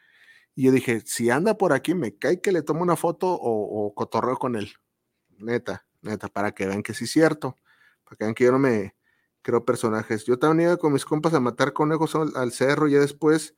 [0.54, 3.94] Y yo dije, si anda por aquí, me cae que le tomo una foto o,
[3.94, 4.72] cotorreo con él.
[5.38, 7.56] Neta, neta, para que vean que sí es cierto.
[8.04, 8.94] Para que vean que yo no me
[9.42, 10.24] creo personajes.
[10.24, 13.56] Yo también iba con mis compas a matar conejos al, al cerro y ya después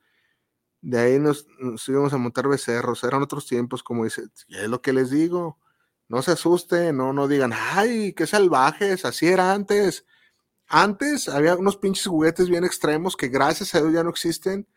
[0.85, 1.47] de ahí nos,
[1.89, 3.05] íbamos a montar becerros.
[3.05, 5.59] Eran otros tiempos, como dice, es lo que les digo.
[6.09, 10.05] No se asusten, no, no digan, ay, qué salvajes, así era antes.
[10.67, 14.69] Antes había unos pinches juguetes bien extremos que gracias a Dios ya no existen,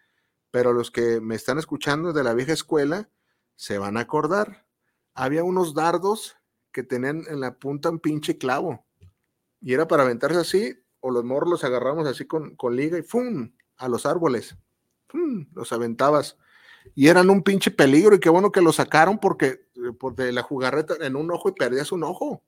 [0.52, 3.10] pero los que me están escuchando de la vieja escuela
[3.56, 4.66] se van a acordar.
[5.14, 6.38] Había unos dardos
[6.72, 8.86] que tenían en la punta un pinche clavo
[9.62, 13.04] y era para aventarse así, o los morros los agarramos así con, con liga y
[13.04, 13.52] ¡fum!
[13.78, 14.56] a los árboles.
[15.08, 15.48] ¡Fum!
[15.54, 16.38] Los aventabas.
[16.96, 19.68] Y eran un pinche peligro y qué bueno que lo sacaron porque,
[20.00, 22.44] porque la jugarreta en un ojo y perdías un ojo.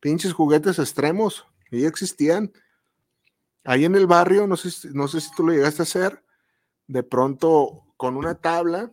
[0.00, 2.52] Pinches juguetes extremos, y existían.
[3.64, 6.23] Ahí en el barrio, no sé, no sé si tú lo llegaste a hacer,
[6.86, 8.92] de pronto con una tabla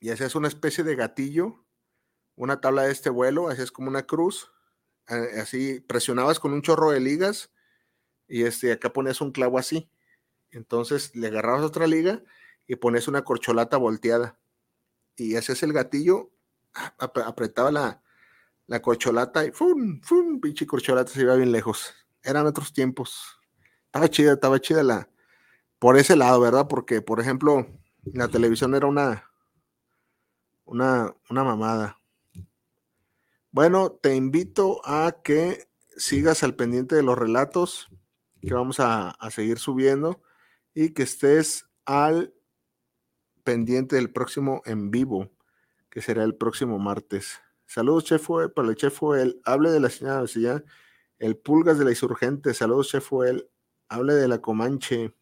[0.00, 1.64] y hacías una especie de gatillo,
[2.36, 4.52] una tabla de este vuelo, hacías como una cruz,
[5.08, 7.50] eh, así presionabas con un chorro de ligas
[8.28, 9.90] y este, acá ponías un clavo así.
[10.50, 12.22] Entonces le agarrabas otra liga
[12.66, 14.38] y ponías una corcholata volteada
[15.16, 16.30] y hacías el gatillo,
[16.74, 18.02] ap- apretaba la,
[18.66, 20.00] la corcholata y ¡fum!
[20.02, 20.40] ¡fum!
[20.40, 21.94] Pinche corcholata se iba bien lejos.
[22.22, 23.38] Eran otros tiempos.
[23.86, 25.08] Estaba chida, estaba chida la.
[25.78, 26.68] Por ese lado, ¿verdad?
[26.68, 27.66] Porque, por ejemplo,
[28.04, 29.30] la televisión era una.
[30.64, 32.00] Una, una mamada.
[33.52, 37.88] Bueno, te invito a que sigas al pendiente de los relatos
[38.42, 40.22] que vamos a, a seguir subiendo
[40.74, 42.34] y que estés al
[43.44, 45.30] pendiente del próximo en vivo,
[45.88, 47.40] que será el próximo martes.
[47.64, 49.40] Saludos, Chef Fuel, para el Chef Fuel.
[49.44, 50.24] Hable de la señora
[51.18, 52.54] el Pulgas de la Insurgente.
[52.54, 53.48] Saludos, Chef Fuel.
[53.88, 55.14] Hable de la Comanche.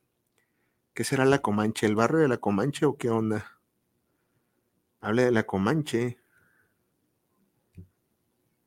[0.95, 1.87] ¿Qué será la Comanche?
[1.87, 3.59] ¿El barrio de la Comanche o qué onda?
[5.01, 6.19] Hable de la Comanche.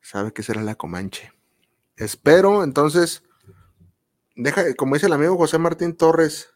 [0.02, 1.32] ¿Sabe qué será la Comanche?
[1.96, 3.24] Espero, entonces,
[4.36, 6.50] deja, como dice el amigo José Martín Torres,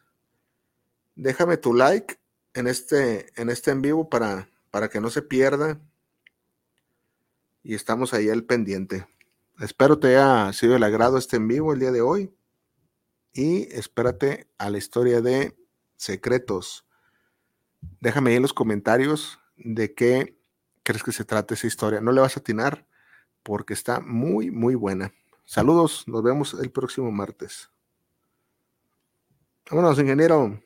[1.14, 2.18] déjame tu like
[2.52, 5.80] en este en este en vivo para, para que no se pierda.
[7.62, 9.06] Y estamos ahí al pendiente.
[9.58, 12.30] Espero te haya sido el agrado este en vivo el día de hoy.
[13.32, 15.56] Y espérate a la historia de
[16.02, 16.84] secretos.
[18.00, 20.36] Déjame ahí en los comentarios de qué
[20.82, 22.00] crees que se trata esa historia.
[22.00, 22.86] No le vas a atinar
[23.42, 25.12] porque está muy, muy buena.
[25.44, 27.70] Saludos, nos vemos el próximo martes.
[29.70, 30.60] Vámonos, ingeniero.